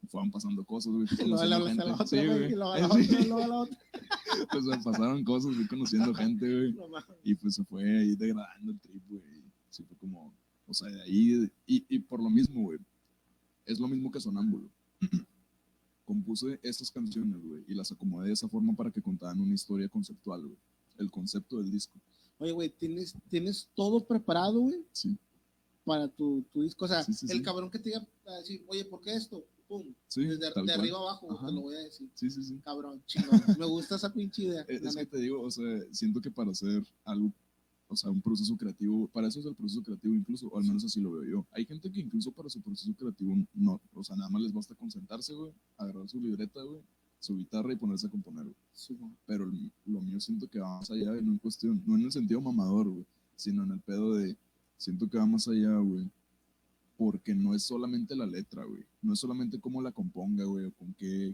[0.09, 1.07] Fueron pasando cosas, güey.
[1.41, 1.83] a la gente.
[1.83, 2.53] otra, Sí, güey.
[4.51, 6.73] Pues me pasaron cosas, fui conociendo gente, güey.
[6.73, 6.83] No.
[7.23, 9.23] Y pues se fue ahí degradando el trip, güey.
[9.69, 10.35] Sí, fue como,
[10.67, 12.79] o sea, de ahí, y, y por lo mismo, güey,
[13.65, 14.67] es lo mismo que Sonámbulo.
[16.03, 19.87] Compuse estas canciones, güey, y las acomodé de esa forma para que contaran una historia
[19.87, 20.57] conceptual, güey.
[20.97, 21.97] El concepto del disco.
[22.43, 25.17] Oye, güey, ¿tienes, tienes todo preparado, güey, Sí,
[25.85, 26.85] para tu, tu disco.
[26.85, 28.05] O sea, Sí, sí, el cabrón que te diga
[28.37, 29.45] decir, oye, ¿por qué esto?
[29.67, 29.93] Pum.
[30.09, 30.69] sí, Desde de cual.
[30.71, 31.47] arriba abajo, Ajá.
[31.47, 32.09] te lo voy a decir.
[32.15, 32.59] Sí, sí, sí.
[32.65, 33.41] Cabrón, chingón.
[33.57, 34.65] Me gusta esa pinche idea.
[34.67, 37.31] Es, es que te digo, o sea, siento que para hacer algo,
[37.87, 40.83] o sea, un proceso creativo, para eso es el proceso creativo incluso, o al menos
[40.83, 41.47] así lo veo yo.
[41.51, 44.75] Hay gente que incluso para su proceso creativo no, o sea, nada más les basta
[44.75, 46.81] concentrarse, güey, agarrar su libreta, güey,
[47.23, 48.55] su guitarra y ponerse a componer, güey.
[48.73, 48.97] Sí.
[49.25, 52.11] Pero el- lo mío siento que va más allá, no en cuestión, no en el
[52.11, 53.05] sentido mamador, güey,
[53.37, 54.35] sino en el pedo de,
[54.77, 56.09] siento que va más allá, güey,
[56.97, 60.71] porque no es solamente la letra, güey, no es solamente cómo la componga, güey, o
[60.73, 61.33] con qué,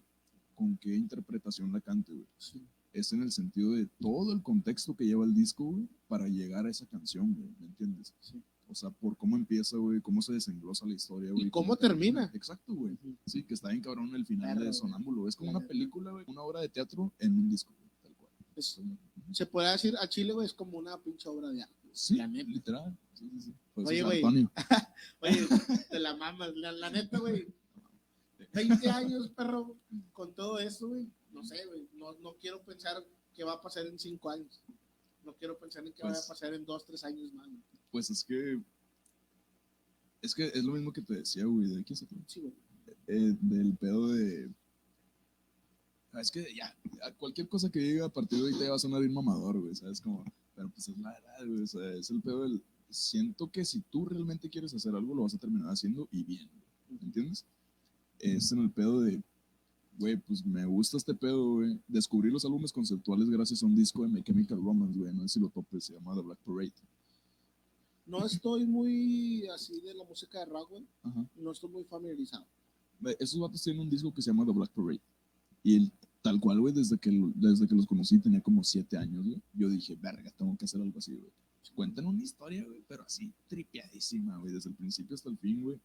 [0.55, 2.61] con qué interpretación la cante, güey Sí.
[2.93, 6.65] es en el sentido de todo el contexto que lleva el disco, güey, para llegar
[6.65, 8.13] a esa canción, güey, ¿me entiendes?
[8.21, 8.39] Sí.
[8.70, 11.47] O sea, por cómo empieza, güey, cómo se desenglosa la historia, güey.
[11.47, 12.30] Y cómo termina.
[12.36, 12.97] Exacto, güey.
[13.26, 14.72] Sí, que está bien cabrón el final de.
[14.74, 15.28] Sonámbulo.
[15.28, 18.32] Es como una película, güey, una obra de teatro en un disco, güey, tal cual.
[18.55, 18.80] Es-
[19.32, 21.76] se puede decir a Chile, güey, es como una pinche obra de arte.
[21.93, 22.49] Sí, La neta.
[22.49, 22.97] literal.
[23.13, 23.55] Sí, sí, sí.
[23.74, 24.47] Por eso Oye, güey.
[25.22, 25.47] Oye,
[25.89, 26.55] te la mamas.
[26.55, 27.47] La, la neta, güey.
[28.53, 29.76] 20 años, perro,
[30.13, 31.07] con todo eso, güey.
[31.32, 31.88] No sé, güey.
[31.93, 33.03] No, no quiero pensar
[33.34, 34.61] qué va a pasar en 5 años.
[35.24, 37.47] No quiero pensar en qué va Pues- a pasar en 2, 3 años más.
[37.91, 38.61] Pues es que.
[40.21, 42.05] Es que es lo mismo que te decía, güey, de aquí se.
[42.27, 42.53] Sí, güey.
[43.07, 44.49] eh, del pedo de.
[46.11, 46.75] Ah, Es que ya,
[47.17, 49.75] cualquier cosa que diga a partir de ahorita ya va a sonar bien mamador, güey,
[49.75, 50.01] ¿sabes?
[50.01, 50.25] Como,
[50.55, 52.61] pero pues es la verdad, güey, o sea, es el pedo del.
[52.89, 56.49] Siento que si tú realmente quieres hacer algo, lo vas a terminar haciendo y bien,
[56.87, 57.45] güey, ¿entiendes?
[58.17, 59.21] Es en el pedo de,
[59.99, 61.79] güey, pues me gusta este pedo, güey.
[61.87, 65.35] Descubrí los álbumes conceptuales gracias a un disco de My Chemical Romance, güey, no sé
[65.35, 66.73] si lo topes, se llama The Black Parade.
[68.10, 70.86] No estoy muy así de la música de rock, güey.
[71.03, 71.26] Ajá.
[71.36, 72.45] No estoy muy familiarizado.
[73.20, 75.01] Esos vatos tienen un disco que se llama The Black Parade.
[75.64, 75.91] Y el-
[76.22, 79.41] tal cual, güey, desde que, desde que los conocí, tenía como siete años, güey.
[79.53, 81.32] Yo dije, verga, tengo que hacer algo así, güey.
[81.76, 85.80] Cuentan una historia, güey, pero así tripiadísima, güey, desde el principio hasta el fin, güey.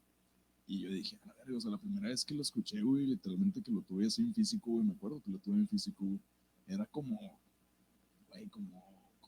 [0.66, 3.06] Y yo dije, a la verga, o sea, la primera vez que lo escuché, güey,
[3.06, 6.04] literalmente que lo tuve así en físico, güey, me acuerdo que lo tuve en físico,
[6.04, 6.18] güey,
[6.66, 7.38] era como,
[8.30, 8.82] güey, como,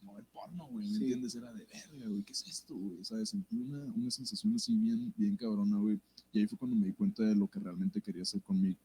[0.07, 1.02] como ver porno, güey, ¿me Sí.
[1.04, 1.34] entiendes?
[1.34, 3.04] Era de verga, güey, ¿qué es esto, güey?
[3.04, 3.30] ¿Sabes?
[3.30, 6.00] Sentí una, una sensación así bien, bien cabrona, güey.
[6.32, 8.76] Y ahí fue cuando me di cuenta de lo que realmente quería hacer con mi,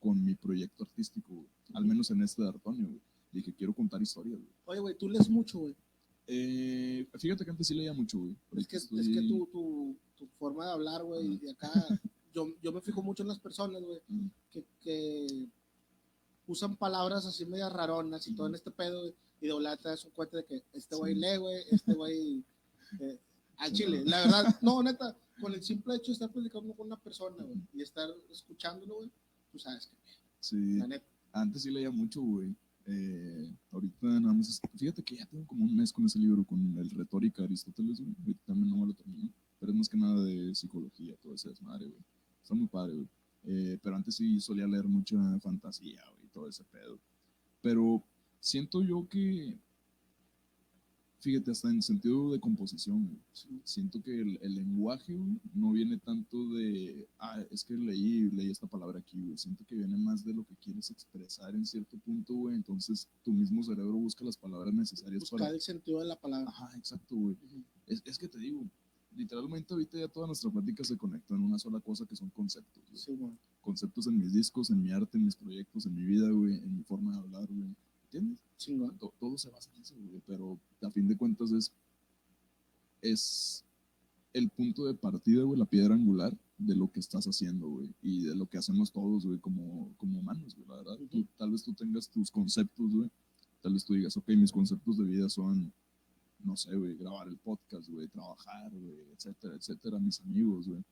[0.00, 1.46] con mi proyecto artístico, güey.
[1.74, 3.00] Al menos en este de Artonio, güey.
[3.32, 4.52] Dije, quiero contar historias, güey.
[4.66, 5.74] Oye, güey, tú lees mucho, güey.
[6.28, 8.36] Eh, fíjate que antes sí leía mucho, güey.
[8.52, 11.38] Es que, estoy- es que tu, tu, tu forma de hablar, güey, Ajá.
[11.44, 11.70] y acá
[12.34, 14.00] yo, yo me fijo mucho en las personas, güey,
[14.50, 15.46] que, que
[16.46, 19.88] usan palabras así medias raronas y todo en este pedo, güey, y de volada te
[19.88, 22.44] das un cuenta de que este güey lee, güey, este güey
[23.00, 23.18] eh,
[23.66, 24.02] Sí, chile.
[24.04, 27.58] La verdad, no, neta, con el simple hecho de estar platicando con una persona, güey,
[27.74, 29.10] y estar escuchándolo, güey,
[29.52, 29.96] tú sabes que,
[30.40, 31.06] Sí, la neta.
[31.32, 32.54] antes sí leía mucho, güey.
[32.88, 36.44] Eh, ahorita nada más, es- fíjate que ya tengo como un mes con ese libro,
[36.44, 38.14] con el Retórica de Aristóteles, güey.
[38.46, 41.86] También no me lo termino, pero es más que nada de psicología, todo ese desmadre,
[41.88, 42.00] güey.
[42.42, 43.08] Está muy padre, güey.
[43.48, 46.98] Eh, pero antes sí solía leer mucha fantasía, güey, todo ese pedo.
[47.60, 48.02] Pero
[48.46, 49.58] siento yo que,
[51.18, 53.20] fíjate, hasta en sentido de composición,
[53.64, 58.48] siento que el, el lenguaje, güey, no viene tanto de, ah, es que leí, leí
[58.48, 59.36] esta palabra aquí, güey.
[59.36, 62.54] Siento que viene más de lo que quieres expresar en cierto punto, güey.
[62.54, 65.50] Entonces, tu mismo cerebro busca las palabras necesarias Buscar para...
[65.52, 66.48] el sentido de la palabra.
[66.48, 67.36] Ajá, exacto, güey.
[67.86, 68.64] Es, es que te digo,
[69.16, 72.84] literalmente ahorita ya toda nuestra plática se conecta en una sola cosa que son conceptos,
[72.86, 72.96] güey.
[72.96, 73.32] Sí, güey.
[73.60, 76.76] Conceptos en mis discos, en mi arte, en mis proyectos, en mi vida, güey, en
[76.76, 77.74] mi forma de hablar, güey.
[78.16, 78.38] ¿Entiendes?
[78.56, 78.98] Chingón.
[78.98, 81.70] To- todo se basa en eso, güey, pero a fin de cuentas es,
[83.02, 83.64] es
[84.32, 88.22] el punto de partida, güey, la piedra angular de lo que estás haciendo, güey, y
[88.22, 90.96] de lo que hacemos todos, güey, como, como humanos, güey, la verdad.
[91.10, 93.10] Tú- tal vez tú tengas tus conceptos, güey,
[93.62, 95.72] tal vez tú digas, ok, mis conceptos de vida son,
[96.42, 100.82] no sé, güey, grabar el podcast, güey, trabajar, güey, etcétera, etcétera, mis amigos, güey.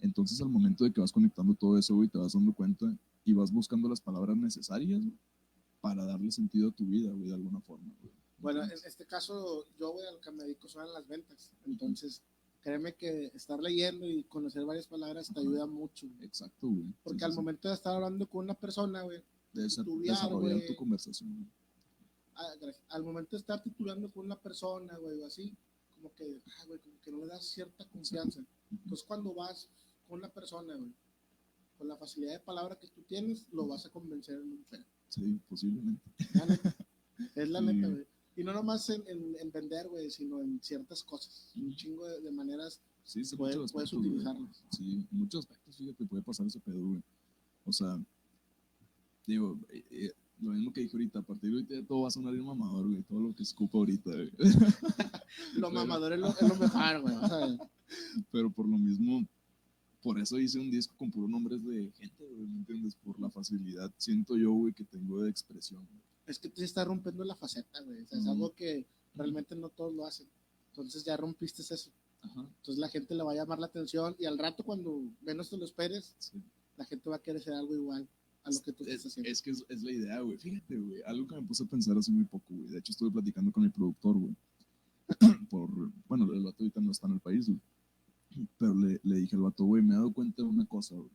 [0.00, 2.86] Entonces, al momento de que vas conectando todo eso, güey, te vas dando cuenta
[3.24, 5.16] y vas buscando las palabras necesarias, güey,
[5.80, 8.12] para darle sentido a tu vida, güey, de alguna forma, güey.
[8.38, 11.50] Bueno, en este caso, yo, güey, a lo que me dedico son las ventas.
[11.66, 12.22] Entonces,
[12.62, 15.40] créeme que estar leyendo y conocer varias palabras te Ajá.
[15.40, 16.06] ayuda mucho.
[16.08, 16.24] güey.
[16.26, 16.94] Exacto, güey.
[17.02, 19.22] Porque Sí, al sí, momento de estar hablando con una persona, güey,
[19.52, 20.66] de desarrollar güey.
[20.66, 21.34] tu conversación.
[21.34, 21.48] güey.
[22.36, 22.52] ah,
[22.90, 25.56] al momento de estar titulando con una persona, güey, o así,
[25.96, 28.40] como que, ah, güey, como que no le das cierta confianza.
[28.70, 29.68] Entonces, cuando vas
[30.06, 30.94] con una persona, güey,
[31.76, 34.84] con la facilidad de palabra que tú tienes, lo vas a convencer en un pedo.
[35.08, 36.02] Sí, posiblemente.
[36.34, 36.76] La neta.
[37.34, 37.66] Es la Sí.
[37.66, 38.06] neta, güey.
[38.36, 41.50] Y no nomás en, en- en vender, güey, sino en ciertas cosas.
[41.56, 44.08] Un chingo de, de maneras Sí, sí, Puede- puedes aspectos, güey.
[44.10, 44.62] utilizarlos.
[44.70, 47.02] Sí, en muchos aspectos, fíjate, puede pasar ese pedo, güey.
[47.64, 47.98] O sea,
[49.26, 52.10] digo, eh, eh, lo mismo que dije ahorita, a partir de ahorita todo va a
[52.10, 53.02] sonar bien mamador, güey.
[53.04, 54.30] Todo lo que escupa ahorita, güey.
[55.56, 57.14] Lo mamador es lo, es lo mejor, güey.
[57.16, 57.58] O sea,
[58.30, 59.26] Pero por lo mismo,
[60.08, 62.94] por eso hice un disco con puros nombres de gente, güey, ¿me entiendes?
[62.94, 65.84] Por la facilidad, siento yo, güey, que tengo de expresión.
[65.86, 66.00] güey.
[66.26, 68.02] es que te está rompiendo la faceta, güey.
[68.02, 70.26] O sea, es algo que realmente no todos lo hacen.
[70.70, 71.90] Entonces ya rompiste eso.
[72.22, 75.50] Ajá, Entonces la gente le va a llamar la atención y al rato cuando menos
[75.50, 76.42] te lo esperes, sí.
[76.78, 78.08] la gente va a querer hacer algo igual
[78.44, 79.30] a lo que tú estás Es, haciendo.
[79.30, 80.38] es que es, es la idea, güey.
[80.38, 81.02] Fíjate, güey.
[81.06, 82.68] Algo que me puse a pensar hace muy poco, güey.
[82.68, 84.34] De hecho, estuve platicando con mi productor, güey.
[85.50, 85.70] Por,
[86.08, 87.60] bueno, el vato ahorita no está en el país, güey.
[88.58, 91.10] Pero le, le dije al vato, güey, me he dado cuenta de una cosa, güey.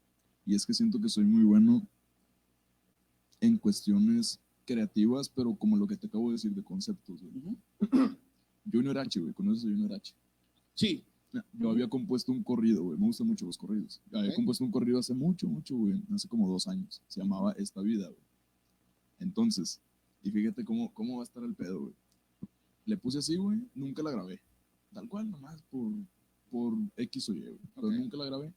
[0.46, 1.88] Y es que siento que soy muy bueno
[3.40, 7.38] en cuestiones creativas, pero como lo que te acabo de decir de conceptos, güey.
[7.38, 7.58] Ujú.
[8.72, 9.34] Junior H, güey.
[9.34, 10.14] ¿Conoces a Junior H?
[10.76, 11.04] Sí,
[11.54, 12.98] Yo había compuesto un corrido, güey.
[12.98, 14.02] Me gustan mucho los corridos.
[14.12, 16.02] Había compuesto un corrido hace mucho, mucho, güey.
[16.14, 17.02] Hace como dos años.
[17.08, 18.24] Se llamaba Esta Vida, güey.
[19.20, 19.82] Entonces,
[20.22, 21.94] y fíjate cómo, cómo va a estar el pedo, güey.
[22.86, 23.62] Le puse así, güey.
[23.74, 24.40] Nunca la grabé.
[24.94, 25.92] Tal cual, nomás por,
[26.54, 27.58] por X o Y, güey.
[27.76, 28.54] Pero nunca la grabé.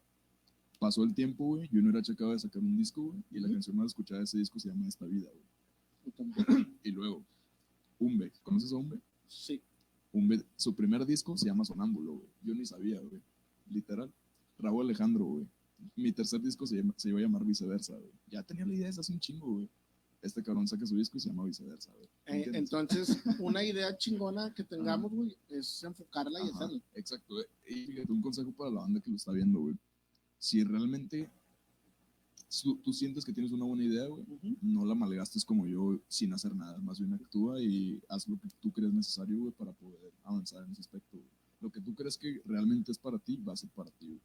[0.79, 1.67] Pasó el tiempo, güey.
[1.69, 3.23] Junior H acaba de sacar un disco, güey.
[3.31, 6.67] Y la canción más escuchada de ese disco se llama Esta Vida, güey.
[6.85, 7.25] Y luego,
[7.99, 8.31] Umbe.
[8.43, 8.99] ¿Conoces a Umbe?
[9.29, 9.61] sí.
[10.13, 12.29] Un, su primer disco se llama Sonámbulo, güey.
[12.43, 13.21] Yo ni sabía, güey.
[13.71, 14.11] Literal.
[14.59, 15.47] Raúl Alejandro, güey.
[15.95, 18.11] Mi tercer disco se, llama- se iba a llamar Viceversa, güey.
[18.31, 19.69] Ya tenía la idea desde hace un chingo, güey.
[20.27, 21.91] Este cabrón saca su disco y se llama Viceversa.
[22.27, 26.83] Eh, entonces, una idea chingona que tengamos, güey, es enfocarla y Ajá, hacerla.
[26.95, 27.35] Exacto.
[27.69, 29.77] Y fíjate, un consejo para la banda que lo está viendo, güey.
[30.39, 31.31] Si realmente
[32.49, 34.57] su- tú sientes que tienes una buena idea, güey, Ujú.
[34.63, 36.79] no la malgastes como yo sin hacer nada.
[36.79, 40.73] Más bien actúa y haz lo que tú crees necesario, güey, para poder avanzar en
[40.73, 41.29] ese aspecto, güey.
[41.61, 44.21] Lo que tú crees que realmente es para ti, va a ser para ti, güey.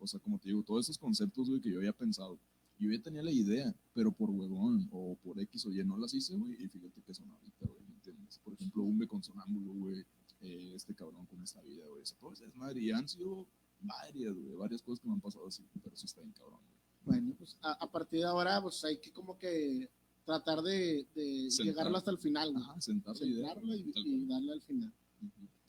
[0.00, 2.38] O sea, como te digo, todos esos conceptos, güey, que yo había pensado,
[2.78, 6.14] yo ya tenía la idea, pero por huevón o por X o Y no las
[6.14, 8.38] hice, güey, y fíjate que son ahorita, güey, ¿me entiendes?
[8.44, 10.04] Por ejemplo, un con sonámbulo, güey,
[10.40, 13.46] eh, este cabrón con esta vida, güey, todo es madre, y han sido
[13.80, 16.78] varias, güey, varias cosas que me han pasado así, pero sí está bien cabrón, güey.
[17.20, 19.88] Bueno, pues a, a partir de ahora, pues hay que como que
[20.24, 22.62] tratar de, de llegarlo hasta el final, güey.
[22.62, 22.78] Ajá.
[22.80, 24.92] Sentarlo y, darle al final.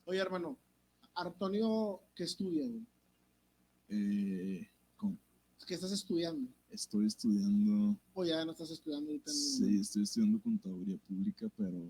[0.05, 0.57] Oye, hermano,
[1.15, 2.85] Antonio, ¿qué estudia, güey?
[3.89, 5.17] Eh, con-
[5.65, 6.49] ¿Qué estás estudiando?
[6.71, 9.31] Estoy estudiando, O ya no estás estudiando ahorita.
[9.31, 11.89] en- sí, estoy estudiando contaduría pública, pero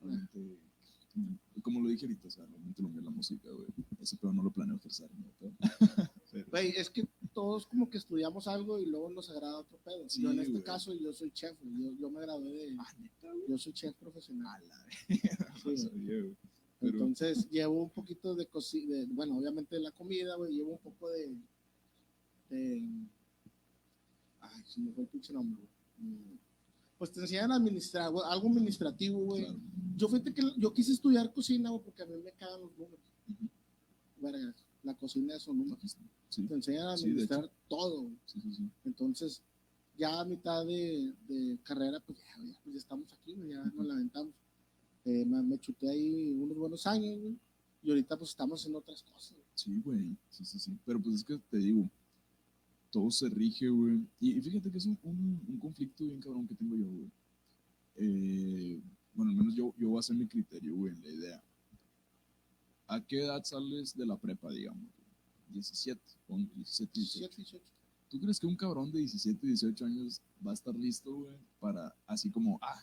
[0.00, 0.58] realmente,
[1.62, 3.66] como lo dije ahorita, o sea, realmente lo mío es la música, güey.
[4.00, 5.32] Ese pedo no lo planeo ejercer, ¿no?
[6.30, 10.08] Pero- Güey, es que todos como que estudiamos algo y luego nos agrada otro pedo.
[10.08, 10.62] Sí, yo en este güey.
[10.64, 12.76] caso, yo soy chef, yo, yo me gradué de...
[12.78, 13.44] Ah, neta, güey.
[13.48, 14.62] Yo soy chef profesional.
[14.62, 14.98] A la verga,
[15.64, 16.36] no Sí, sabía, güey.
[16.80, 20.78] Pero- Entonces llevo un poquito de cocina, bueno, obviamente de la comida, güey, llevo un
[20.78, 21.34] poco de,
[22.50, 23.06] de-
[24.58, 25.62] ay, se me fue el pinche nombre,
[25.98, 26.08] güey.
[26.10, 26.38] Mm,
[26.98, 29.44] Pues te enseñan a administrar, güey, algo administrativo, güey.
[29.44, 29.58] Claro.
[29.96, 33.00] Yo fíjate que yo quise estudiar cocina, güey, porque a mí me cagan los números.
[33.28, 33.48] Ujú.
[34.20, 35.96] Verga, la cocina son números.
[36.28, 38.16] Sí, Te enseñan a Sí, administrar todo, güey.
[38.26, 38.70] sí, sí, sí.
[38.84, 39.42] Entonces,
[39.96, 43.64] ya a mitad de, de carrera, pues ya, ya, pues ya estamos aquí, güey, ya
[43.64, 44.34] nos lamentamos.
[45.04, 47.36] Eh, me, me chuté ahí unos buenos años, güey,
[47.82, 49.32] y ahorita pues estamos en otras cosas.
[49.32, 49.44] güey.
[49.54, 50.16] Sí, güey.
[50.30, 50.76] Sí, sí, sí.
[50.84, 51.88] Pero pues es que te digo,
[52.90, 54.00] todo se rige, güey.
[54.20, 57.10] Y, y fíjate que es un, un- un conflicto bien cabrón que tengo yo, güey.
[57.96, 58.80] Eh,
[59.14, 61.44] bueno, al menos yo, yo voy a hacer mi criterio, güey, en la idea.
[62.86, 64.82] ¿A qué edad sales de la prepa, digamos?
[64.82, 65.52] güey?
[65.52, 67.18] 17, pon 17, 18.
[67.28, 67.64] 17, 18.
[68.10, 71.94] ¿Tú crees que un cabrón de 17, 18 años va a estar listo, güey, para
[72.06, 72.82] así como, ah,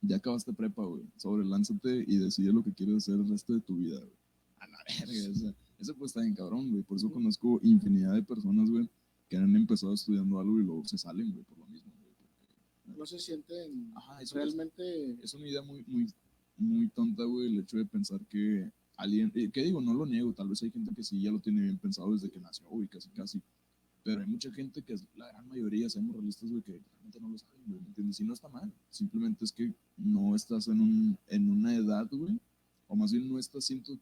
[0.00, 3.60] ya acabaste prepa, güey, sobre lánzate y decide lo que quieres hacer el resto de
[3.60, 4.12] tu vida, güey?
[4.60, 6.82] A la verga, esa pues está bien cabrón, güey.
[6.84, 8.88] Por eso conozco infinidad de personas, güey,
[9.32, 12.98] que han empezado estudiando algo y luego se salen, güey, por lo mismo, güey.
[12.98, 15.16] No se sienten Ajá, eso es, realmente...
[15.24, 16.06] es una idea muy, muy,
[16.58, 20.34] muy tonta, güey, el hecho de pensar que alguien, eh, que digo, no lo niego,
[20.34, 22.86] tal vez hay gente que sí ya lo tiene bien pensado desde que nació, güey,
[22.88, 23.40] casi, casi.
[24.02, 27.30] Pero hay mucha gente que es la gran mayoría, seamos realistas, güey, que realmente no
[27.30, 28.20] lo saben, güey, ¿me entiendes?
[28.20, 32.38] Y no está mal, simplemente es que no estás en, un, en una edad, güey,
[32.86, 33.98] o más bien no estás siento,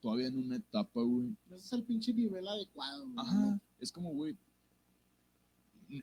[0.00, 1.36] todavía en una etapa, güey.
[1.50, 3.04] Ese es el pinche nivel adecuado.
[3.04, 3.60] güey, Ajá, ¿no?
[3.78, 4.34] es como, güey,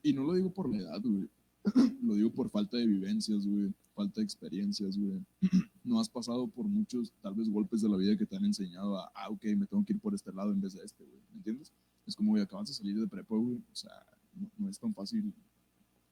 [0.04, 1.30] y no lo digo por la edad, güey,
[2.04, 5.20] lo digo por falta de vivencias, güey, falta de experiencias, güey.
[5.84, 9.00] No has pasado por muchos, tal vez, golpes de la vida que te han enseñado
[9.00, 11.20] a, ah, ok, me tengo que ir por este lado en vez de este, güey,
[11.32, 11.72] ¿me entiendes?
[12.06, 13.92] Es como, güey, acabas de salir de prepa, güey, o sea,
[14.36, 15.34] no, no es tan fácil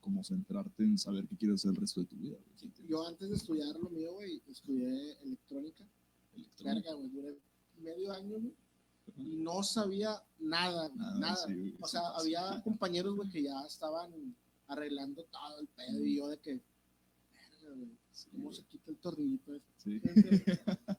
[0.02, 2.56] como centrarte en saber qué quieres hacer el resto de tu vida, güey.
[2.56, 2.72] ¿sí?
[2.88, 5.84] Yo antes de estudiar lo mío, güey, estudié electrónica.
[6.34, 6.90] Electrónica.
[6.90, 7.38] Verga, güey, duré
[7.84, 8.54] medio año, güey,
[9.16, 11.48] no sabía nada, Nada, nada.
[11.48, 12.08] sí, o sí, sea, sí.
[12.22, 14.36] había compañeros, güey, que ya estaban
[14.68, 16.62] arreglando todo el pedo y yo de que,
[18.12, 19.72] Sí, ¿cómo se quita el tornillito este?
[19.78, 20.02] sí.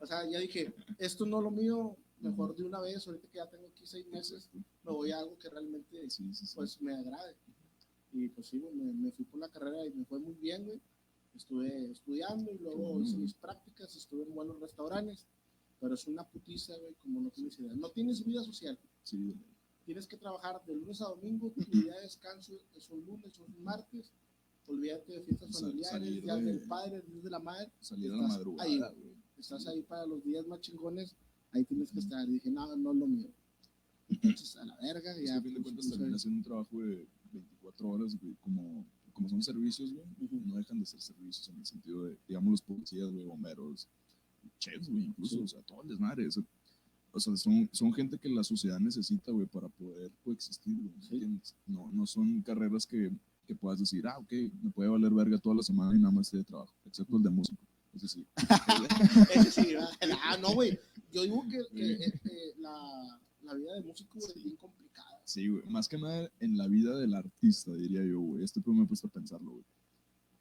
[0.01, 3.39] O sea, ya dije, esto no es lo mío, mejor de una vez, ahorita que
[3.39, 6.55] ya tengo aquí seis meses, me voy a algo que realmente, Sí, sí, sí.
[6.57, 7.35] pues, me agrade.
[8.13, 10.81] Y pues sí, me, me fui por la carrera y me fue muy bien, güey.
[11.35, 15.27] Estuve estudiando y luego hice mis prácticas, estuve en buenos restaurantes,
[15.81, 17.73] pero es una putiza, güey, como no tienes idea.
[17.75, 18.79] No tienes vida social.
[19.03, 19.35] Sí,
[19.85, 23.39] Tienes que trabajar de lunes a domingo, tu día de descanso es un lunes, es
[23.39, 24.13] un martes.
[24.67, 27.73] Olvídate de fiestas Sal- familiares, días de- del padre, días de la madre.
[27.81, 28.79] salir a la madrugada, ahí.
[28.79, 29.15] güey.
[29.39, 31.17] Estás ahí para los días más chingones,
[31.53, 32.29] ahí tienes que estar.
[32.29, 33.31] Y dije, no, no es lo mío.
[34.11, 35.37] Entonces, a la verga, ya.
[35.37, 39.43] a fin de pues, cuentas haciendo un trabajo de 24 horas, güey, como, como son
[39.43, 40.07] servicios, güey,
[40.45, 43.89] no dejan de ser servicios en el sentido de, digamos, los policías, güey, bomberos,
[44.59, 46.43] chefs, güey, incluso, o sea, todo el desmadre, o sea,
[47.13, 51.41] o sea, son, son gente que la sociedad necesita, güey, para poder coexistir, güey.
[51.67, 53.11] No, no son carreras que,
[53.47, 54.33] que puedas decir, ah, ok,
[54.63, 57.23] me puede valer verga toda la semana y nada más estoy de trabajo, excepto el
[57.23, 57.63] de músico,
[57.95, 58.27] ese sí.
[59.35, 59.89] Ese sí, ¿verdad?
[60.23, 60.79] Ah, no, güey.
[61.13, 65.21] Yo digo que, que, eh, eh, la, la vida de músico es bien complicada.
[65.25, 65.63] Sí, güey.
[65.67, 68.45] Más que nada en la vida del artista, diría yo, güey.
[68.45, 69.65] Este me he puesto a pensarlo, güey.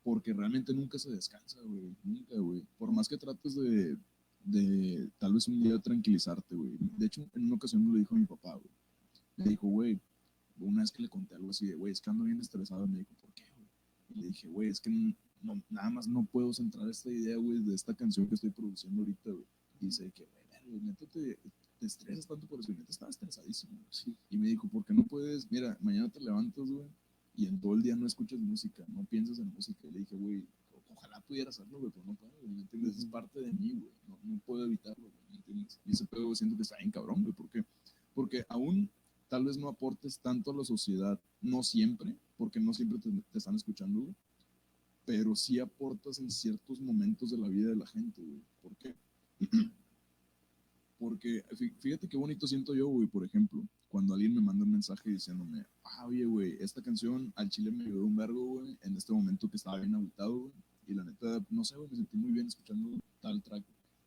[0.08, 1.94] Porque realmente nunca se descansa, güey.
[2.02, 2.66] Nunca, güey.
[2.78, 3.98] Por más que trates de,
[4.42, 6.78] de tal vez un día tranquilizarte, güey.
[6.80, 8.74] De hecho, en una ocasión me lo dijo mi papá, güey.
[9.36, 10.00] Me dijo, güey,
[10.60, 12.88] una vez que le conté algo así de, güey, es que ando bien estresado.
[12.88, 13.68] Me dijo, ¿por qué, güey?
[14.08, 14.90] Y le dije, güey, es que
[15.42, 19.02] no, nada más no puedo centrar esta idea, güey, de esta canción que estoy produciendo
[19.02, 19.46] ahorita, güey.
[19.82, 20.26] Y dice que,
[20.70, 21.38] güey, neta, te,
[21.80, 22.72] te estresas tanto por eso.
[22.72, 23.90] Y neta, estaba estresadísimo, güey.
[23.90, 24.16] Sí.
[24.30, 25.52] Y me dijo, ¿por qué no puedes?
[25.52, 26.88] Mira, mañana te levantas, güey,
[27.38, 29.88] y en todo el día no escuchas música, no piensas en música.
[29.88, 30.44] Y le dije, güey,
[30.90, 32.98] ojalá pudiera hacerlo, güey, pero no puedo, güey, ¿me entiendes?
[32.98, 35.80] Es parte de mí, güey, no, no puedo evitarlo, güey, ¿me entiendes?
[35.86, 37.64] Y ese pedo, siento que está bien cabrón, güey, ¿por qué?
[38.16, 38.90] Porque aún
[39.30, 43.38] tal vez no aportes tanto a la sociedad, no siempre, porque no siempre te, te
[43.38, 44.16] están escuchando, güey,
[45.06, 48.42] pero sí aportas en ciertos momentos de la vida de la gente, güey.
[48.62, 48.96] ¿Por qué?
[50.98, 54.72] Porque fí- fíjate qué bonito siento yo, güey, por ejemplo, cuando alguien me manda un
[54.72, 58.98] mensaje diciéndome, ah, oye, güey, esta canción al chile me ayudó un vergo, güey, en
[58.98, 60.54] este momento que estaba bien agotado, güey,
[60.88, 62.90] y la neta, no sé, güey, me sentí muy bien escuchando
[63.22, 63.64] tal track.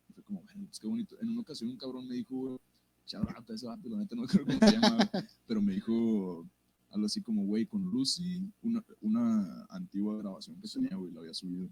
[0.09, 1.15] Y fue como, bueno, pues qué bonito.
[1.21, 2.57] En una ocasión un cabrón me dijo, güey,
[3.05, 4.97] chabrata, ese vato, la neta no creo cómo se llama,
[5.47, 6.45] pero me dijo
[6.89, 11.33] algo así como, güey, con Lucy, una, una antigua grabación que tenía, güey, la había
[11.33, 11.69] subido.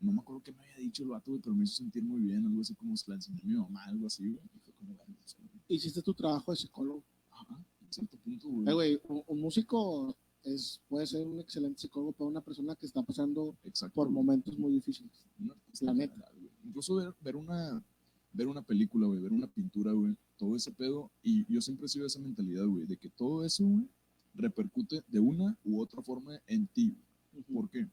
[0.00, 2.20] No me acuerdo qué me había dicho el vato, güey, pero me hizo sentir muy
[2.20, 4.40] bien, algo así como se la enseñé a mi mamá, algo así, güey.
[4.54, 7.02] Y fue como, bueno, pues, güey, Hiciste tu trabajo de psicólogo.
[7.32, 8.68] ajá, en cierto punto, güey.
[8.68, 12.86] Eh, güey, un, un músico es, puede ser un excelente psicólogo para una persona que
[12.86, 13.94] está pasando Exacto.
[13.94, 14.14] por güey.
[14.14, 15.12] momentos muy difíciles.
[15.50, 16.14] Artista La neta.
[16.14, 16.52] general, güey.
[16.64, 17.82] Incluso ver, ver una
[18.30, 21.10] ver una película, güey, ver una pintura, güey, todo ese pedo.
[21.22, 23.88] Y yo siempre he sido esa mentalidad, güey, de que todo eso, güey,
[24.34, 26.94] repercute de una u otra forma en ti.
[27.32, 27.42] güey.
[27.44, 27.88] ¿Por qué?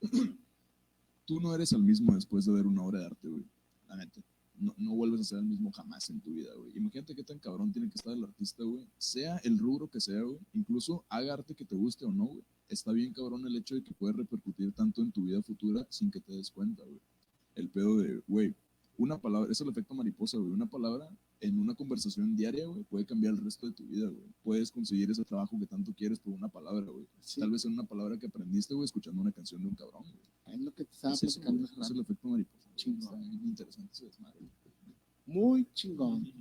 [1.26, 3.44] Tú no eres el mismo después de ver una obra de arte, güey.
[3.88, 4.22] La neta.
[4.58, 6.76] No, no vuelves a ser el mismo jamás en tu vida, güey.
[6.76, 8.88] Imagínate qué tan cabrón tiene que estar el artista, güey.
[8.96, 10.38] Sea el rubro que sea, güey.
[10.54, 12.44] Incluso haga arte que te guste o no, güey.
[12.68, 16.10] Está bien cabrón el hecho de que puede repercutir tanto en tu vida futura sin
[16.10, 17.00] que te des cuenta, güey.
[17.54, 18.54] El pedo de, güey,
[18.98, 20.52] una palabra, es el efecto mariposa, güey.
[20.52, 21.08] Una palabra
[21.40, 24.26] en una conversación diaria, güey, puede cambiar el resto de tu vida, güey.
[24.42, 27.06] Puedes conseguir ese trabajo que tanto quieres por una palabra, güey.
[27.20, 30.02] Sí, Tal vez en una palabra que aprendiste, güey, escuchando una canción de un cabrón,
[30.04, 30.54] güey.
[30.54, 32.70] es lo que te estaba Es eso, platicando es el efecto mariposa.
[32.76, 33.02] Chingón.
[33.02, 34.40] Está bien interesante ese desmadre.
[35.26, 36.32] Muy chingón.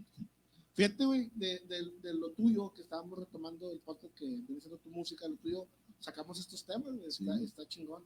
[0.74, 4.78] Fíjate, güey, de, de- de lo tuyo, que estábamos retomando el podcast que viene siendo
[4.78, 5.68] tu música, lo tuyo,
[6.00, 8.04] sacamos estos temas, está, está chingón.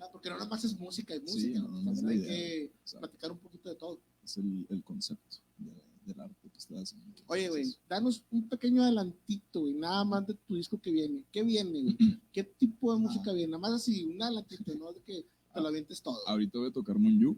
[0.00, 2.08] Ah, porque no nada más es música y música, no, ¿no?
[2.08, 2.28] hay idea.
[2.28, 3.00] que Exacto.
[3.08, 4.00] platicar un poquito de todo.
[4.24, 7.06] Es el, el concepto de- del arte que estás haciendo.
[7.26, 11.24] Oye, güey, danos un pequeño adelantito, güey, nada más de tu disco que viene.
[11.30, 11.96] ¿Qué viene, güey?
[12.32, 13.50] ¿Qué tipo de música viene?
[13.52, 14.92] Nada más así, un adelantito, ¿no?
[14.92, 17.30] De que te lo avientes todo, Ahorita voy a tocar Monju.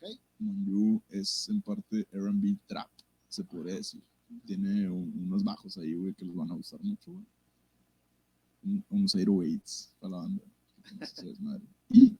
[0.00, 0.18] ¿ok?
[0.38, 2.90] Monju es en parte R&B trap,
[3.28, 4.02] se podría decir.
[4.46, 7.24] Tiene un- unos bajos ahí, güey, que les van a gustar mucho, güey.
[8.66, 10.42] Un- Unos 808s para la banda.
[10.90, 11.62] Entonces, es madre.
[11.90, 12.16] Y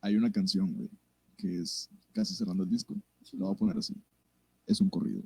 [0.00, 0.90] hay una canción, güey,
[1.36, 2.94] que es casi cerrando el disco.
[3.32, 3.94] Lo voy a poner así.
[4.66, 5.22] Es un corrido.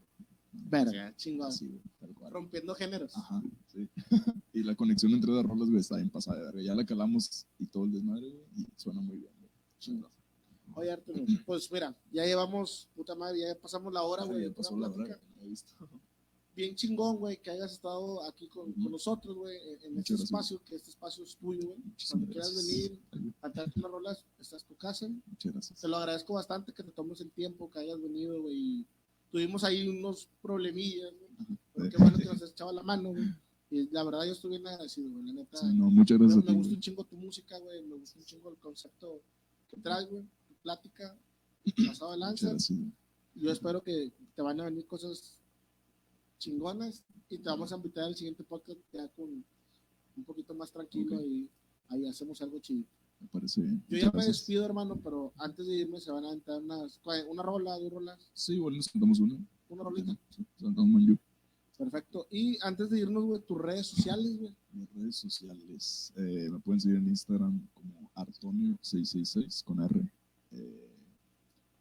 [0.53, 1.49] Verga, chingón.
[1.49, 2.33] Así, güey, tal cual.
[2.33, 3.16] Rompiendo géneros.
[3.16, 3.89] Ajá, sí.
[4.53, 6.62] y la conexión entre las rolas, güey, está bien pasada de verga.
[6.62, 9.51] Ya la calamos y todo el desmadre, güey, y suena muy bien, güey.
[9.78, 10.11] Chingón.
[10.74, 14.49] Oye, Arturo, pues mira, ya llevamos, puta madre, ya pasamos la hora, güey.
[14.49, 15.72] ya pasó la hora, güey, he visto.
[16.61, 20.20] Bien chingón, güey, que hayas estado aquí con, con nosotros, güey, en- en este gracias.
[20.20, 21.80] espacio, que este espacio es tuyo, güey.
[22.08, 23.00] Cuando quieras venir
[23.42, 25.08] a traerte unas rolas, esta es tu casa.
[25.26, 25.80] Muchas gracias.
[25.80, 28.84] Te lo agradezco bastante que te tomes el tiempo, que hayas venido, güey.
[29.30, 31.58] Tuvimos ahí unos problemillas, güey.
[31.74, 33.24] Pero qué bueno que nos has echado la mano, güey.
[33.70, 35.24] Y la verdad yo estoy bien agradecido, güey.
[35.26, 36.74] La neta, Sí, no, muchas me, gracias a me ti, gusta güey.
[36.74, 37.82] un chingo tu música, güey.
[37.82, 39.22] Me gusta un chingo el concepto
[39.68, 40.24] que traes, güey.
[40.48, 41.16] Tu plática,
[41.86, 42.54] pasado de lanza.
[43.34, 45.36] Yo espero que te van a venir cosas
[46.41, 49.45] chingonas y te vamos a invitar al siguiente podcast ya con
[50.16, 51.49] un poquito más tranquilo y
[51.88, 52.82] ahí hacemos algo chido.
[53.20, 53.84] Me parece bien.
[53.88, 57.43] Yo ya me despido, hermano, pero antes de irme se van a aventar unas, una
[57.43, 59.38] rola, dos rolas, Sí, igual nos contamos una.
[59.68, 60.16] una rolita.
[60.30, 61.16] Sí, cantamos Monju.
[61.76, 62.26] Perfecto.
[62.30, 64.55] Y antes de irnos, güey, tus redes sociales, güey.
[64.72, 66.12] Mis redes sociales.
[66.16, 70.01] eh, me pueden seguir en Instagram como Artonio666 con R.
[70.53, 70.89] Eh,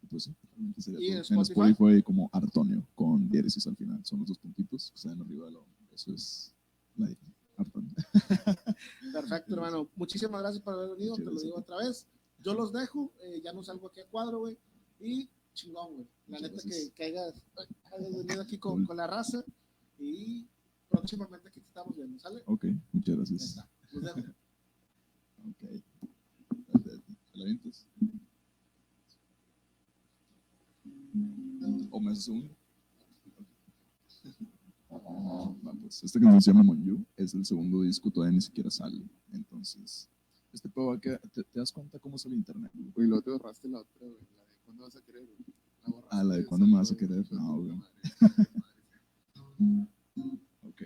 [0.10, 1.72] pues sí, realmente sería ¿Y en Spotify?
[1.72, 4.03] Spotify como Artonio con diéresis al final.
[4.05, 5.60] Son los dos puntitos que están arriba de la
[5.93, 6.53] Eso es
[6.95, 7.10] la
[7.57, 7.93] Artonio.
[9.14, 9.89] Perfecto, hermano.
[9.95, 11.12] Muchísimas gracias por haber venido.
[11.12, 12.07] Muchas Te lo digo otra vez.
[12.41, 13.12] Yo los dejo.
[13.22, 14.57] eh, ya no salgo aquí a cuadro, güey.
[14.99, 16.07] Y chingón, güey.
[16.28, 16.86] La Muchas neta gracias.
[16.86, 17.34] que, que hayas,
[17.93, 19.43] hayas venido aquí con, la raza.
[19.97, 20.47] Y
[20.89, 22.41] próximamente aquí te estamos viendo, ¿sale?
[22.45, 23.66] Ok, muchas gracias.
[23.91, 24.20] Los dejo.
[25.49, 26.91] Ok.
[27.32, 28.28] ¿Te la
[31.92, 32.50] ¿O me haces uno?
[34.92, 39.02] Va, pues, esta canción se llama Monju, es el segundo disco, todavía ni siquiera sale.
[39.32, 40.10] Entonces,
[40.52, 42.72] este pedo va a quedar- ¿te, te das cuenta cómo es el internet?
[42.96, 43.08] güey?
[43.08, 44.14] Luego te borraste la otra, güey.
[44.36, 45.38] La de cuándo vas a querer, güey.
[45.84, 47.32] La borraste, Ah, la de ¿cuándo me vas a querer?
[47.32, 47.78] No, güey.
[50.64, 50.82] Ok.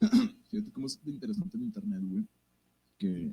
[0.50, 2.26] Fíjate cómo es interesante el internet, güey.
[2.98, 3.32] Que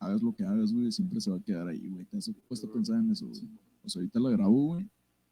[0.00, 2.04] hagas lo que hagas, güey, siempre se va a quedar ahí, güey.
[2.06, 3.40] Te has puesto a pensar en eso, güey.
[3.84, 4.88] O sea, ahorita la grabo, güey.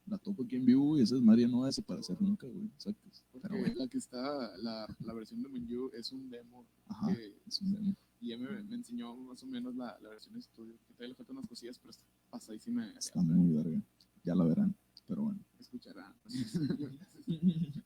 [0.07, 1.03] La topo aquí en vivo, güey.
[1.03, 2.69] Esa es María no va a desaparecer nunca, güey.
[2.85, 2.95] Pero,
[3.33, 7.07] Porque güey, la que está, la, la versión de Menju es un demo ajá.
[7.15, 7.95] que Es un demo.
[8.21, 10.75] y ya me, me enseñó más o menos la, la versión de estudio.
[10.87, 12.87] Que todavía le faltan unas cosillas, pero está pasadísima.
[12.99, 13.81] Está muy verga.
[14.25, 14.75] Ya la verán.
[15.07, 15.41] Pero bueno.
[15.59, 16.15] Escucharán.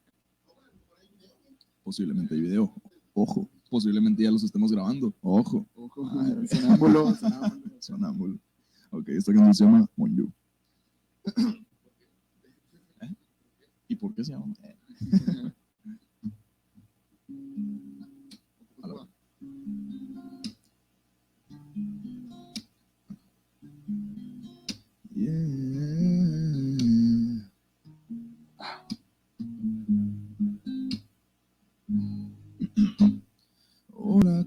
[1.82, 2.72] Posiblemente hay video.
[3.14, 3.48] Ojo.
[3.70, 5.14] Posiblemente ya los estemos grabando.
[5.20, 5.66] Ojo.
[5.74, 7.76] Ojo, Ah, sonámbulo, sonámbulo.
[7.80, 8.38] Sonámbulo.
[8.90, 10.32] Ok, esta canción se llama Monju.
[13.88, 14.54] ¿Y por qué se llama?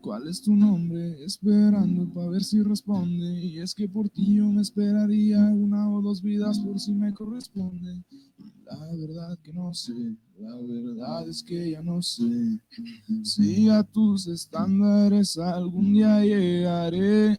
[0.02, 1.24] ¿cuál es tu nombre?
[1.24, 3.46] Esperando para ver si responde.
[3.46, 7.14] Y es que por ti yo me esperaría una o dos vidas por si me
[7.14, 8.04] corresponde.
[8.80, 9.94] La verdad que no sé,
[10.38, 12.60] la verdad es que ya no sé.
[13.24, 17.38] Si a tus estándares algún día llegaré.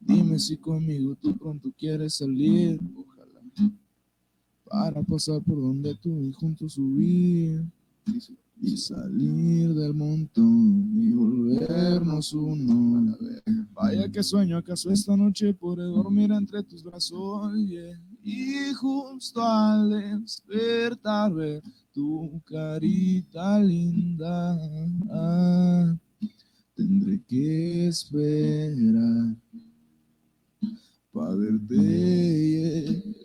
[0.00, 2.80] Dime si conmigo tú pronto quieres salir.
[2.94, 3.40] Ojalá.
[4.64, 7.64] Para pasar por donde tú y juntos subir
[8.60, 13.16] y salir del montón y volvernos uno.
[13.72, 21.32] Vaya que sueño acaso esta noche podré dormir entre tus brazos y justo al despertar
[21.32, 24.58] ver tu carita linda.
[26.74, 29.36] Tendré que esperar
[31.12, 31.74] para verte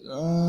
[0.09, 0.43] llegar.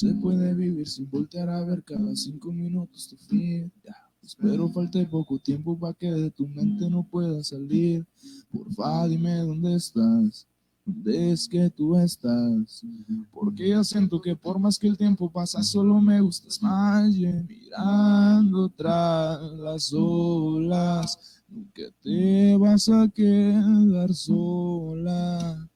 [0.00, 3.68] Se puede vivir sin voltear a ver cada cinco minutos tu feed?
[3.84, 3.94] Ya.
[4.22, 8.06] Espero falte poco tiempo para que de tu mente no pueda salir.
[8.50, 10.46] Porfa, dime dónde estás.
[10.86, 12.82] ¿Dónde es que tú estás?
[13.30, 17.12] Porque yo siento que por más que el tiempo pasa, solo me gustas más.
[17.12, 25.68] Mirando tras las olas, nunca te vas a quedar sola.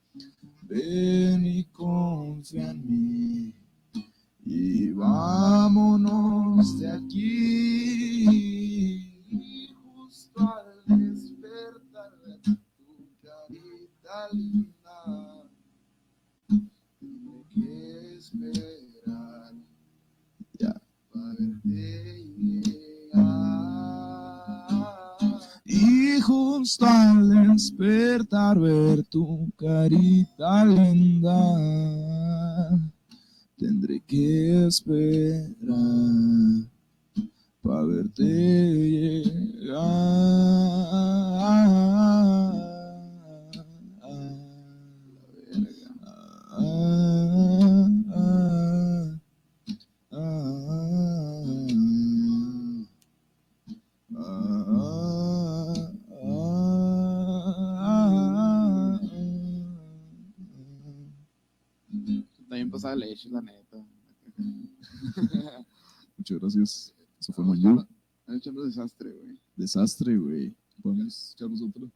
[0.63, 3.64] Ven y confía en mí.
[4.47, 8.25] Y vámonos de aquí.
[9.31, 12.55] Y justo al despertar de tu
[13.23, 15.49] carita linda,
[17.01, 19.55] tengo que esperar
[20.59, 20.75] ya
[21.11, 21.35] para
[21.65, 22.35] verte
[22.83, 23.55] llegar.
[25.65, 31.35] Y justo al despertar ver tu carita linda
[33.65, 35.49] tendré que esperar
[37.63, 39.25] para verte
[63.31, 63.64] la neta.
[66.17, 66.95] Muchas gracias.
[67.21, 67.45] Eso fue.
[67.57, 69.39] Están echando desastre, güey.
[69.57, 70.55] Desastre, güey.
[70.83, 71.91] Podemos echarnos otro.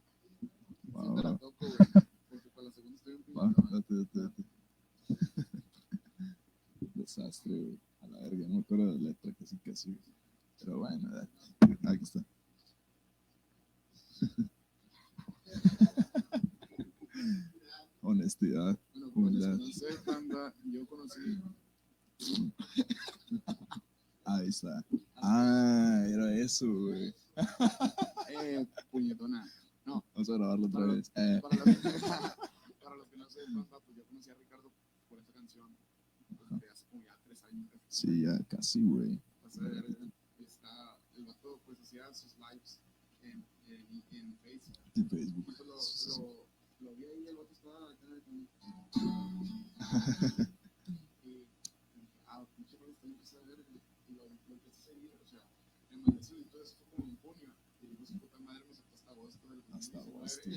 [0.95, 1.77] Va, Sí te la va, toco, güey.
[2.29, 4.43] Porque para la segunda estoy un va, date, date, date.
[6.95, 7.79] Desastre, güey.
[8.01, 9.97] A la verga, no me acuerdo de la letra casi casi.
[10.59, 11.29] Pero bueno, date.
[11.87, 12.23] Aquí está.
[18.01, 18.79] Honestidad.
[18.93, 19.57] Bueno, Humildad.
[19.57, 21.19] no sepan, banda, yo conocí
[24.25, 24.83] Ahí está.
[25.15, 27.13] Ah, era eso, güey.
[28.29, 29.49] eh, puñetona.
[29.85, 31.11] Vamos a grabarlo otra Para, vez.
[31.15, 31.75] Eh, para los,
[32.83, 34.71] para los que no sepan, pues yo conocí a Ricardo
[35.07, 35.75] por esta canción.
[36.37, 37.69] pues, de hace como ya tres años.
[37.87, 39.19] sí, ya casi, güey.
[39.47, 39.63] O sea,
[40.45, 42.79] está, el vato pues hacía sus lives
[43.23, 44.77] en, en, en Facebook.
[44.93, 45.45] De Facebook.
[45.49, 46.45] Entonces lo, lo,
[46.81, 48.47] lo vi ahí, el vato estaba acá con...
[51.23, 51.47] y dije,
[52.27, 53.65] ah, pinche rollo está empezando a ver,
[54.07, 55.41] y lo, lo empecé a seguir, o sea,
[55.89, 58.93] me mandé solicitud, eso fue como en junio, y digo, su puta madre me sacó
[58.93, 59.63] hasta agosto del
[60.29, 60.49] Hasta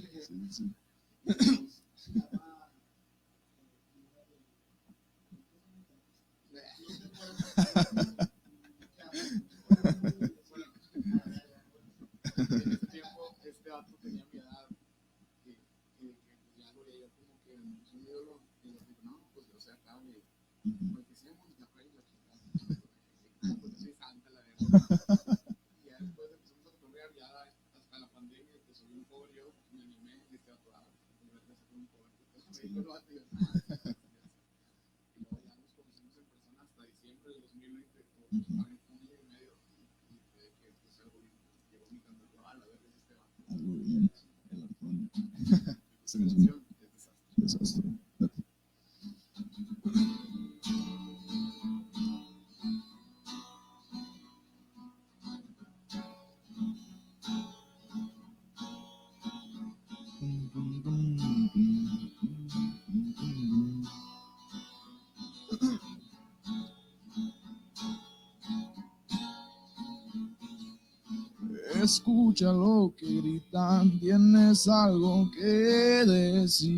[46.18, 46.61] Merci.
[71.92, 76.72] Escucha lo que gritan, tienes algo que decir.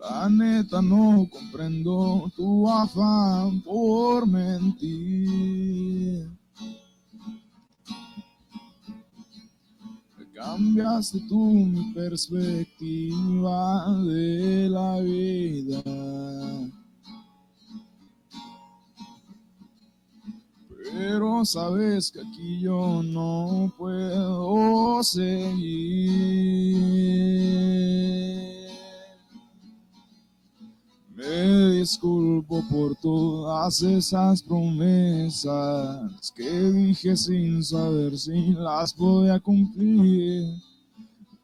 [0.00, 6.30] La neta no comprendo tu afán por mentir.
[10.34, 15.82] Cambiaste mi perspectiva de la vida.
[21.44, 26.44] Sabes que aquí yo no puedo seguir.
[31.14, 40.44] Me disculpo por todas esas promesas que dije sin saber si las podía cumplir.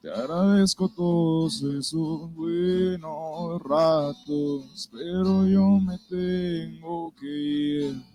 [0.03, 8.10] Te agradezco todos esos buenos ratos, pero yo me tengo que ir.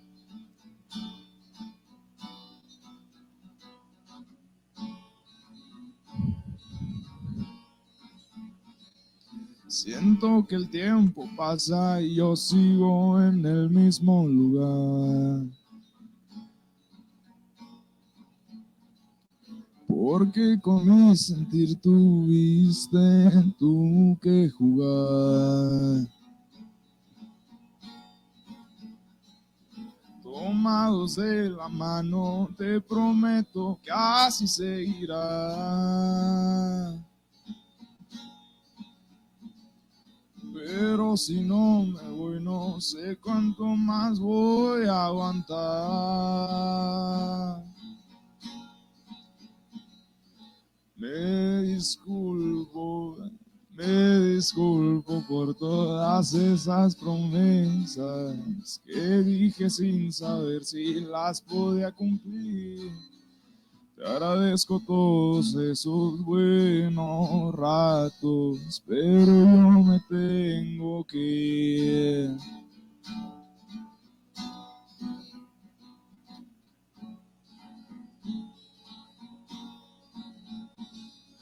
[9.75, 15.45] Siento que el tiempo pasa y yo sigo en el mismo lugar.
[19.85, 23.29] Porque con mi sentir tuviste
[23.59, 26.07] tú que jugar.
[30.23, 35.15] Tomados de la mano, te prometo que así seguirá.
[40.67, 45.53] Pero si no me voy, no sé cuánto más voy a aguantar.
[50.95, 53.15] Me disculpo,
[53.69, 62.91] me disculpo por todas esas promesas que dije sin saber si las podía cumplir.
[63.95, 72.35] Te agradezco todos esos buenos ratos, pero yo me tengo que.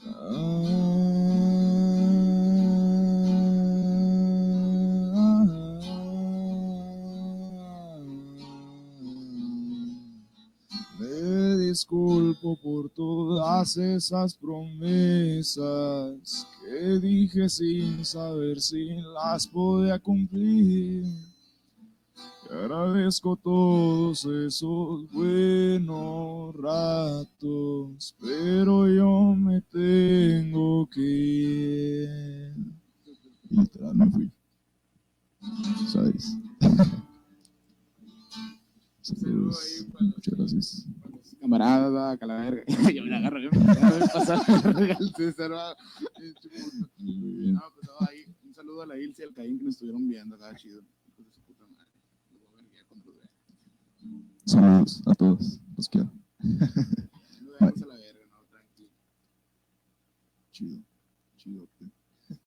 [0.04, 0.83] Me
[11.84, 15.66] disculpo por todas esas promesas
[16.62, 21.04] que dije sin saber si las podía cumplir.
[22.48, 32.54] Te agradezco todos esos buenos ratos, pero yo me tengo que ir.
[33.50, 34.32] Y literal me fui.
[35.88, 36.34] ¿Sabes?
[40.00, 40.86] Muchas gracias.
[41.48, 42.64] Para los camaradas, que a la verga.
[42.94, 45.50] Yo me la agarro, yo me la agarro, pasar al César.
[45.50, 45.74] No,
[47.74, 50.36] pues no, ahí, un saludo a la Ilse y al Caín que nos estuvieron viendo,
[50.36, 50.82] estaba chido.
[54.46, 55.60] Saludos a todos.
[55.76, 56.10] Los quiero.
[56.38, 56.74] Nos
[57.60, 58.90] vemos a la verga, no, tranquilo.
[60.52, 60.93] Chido.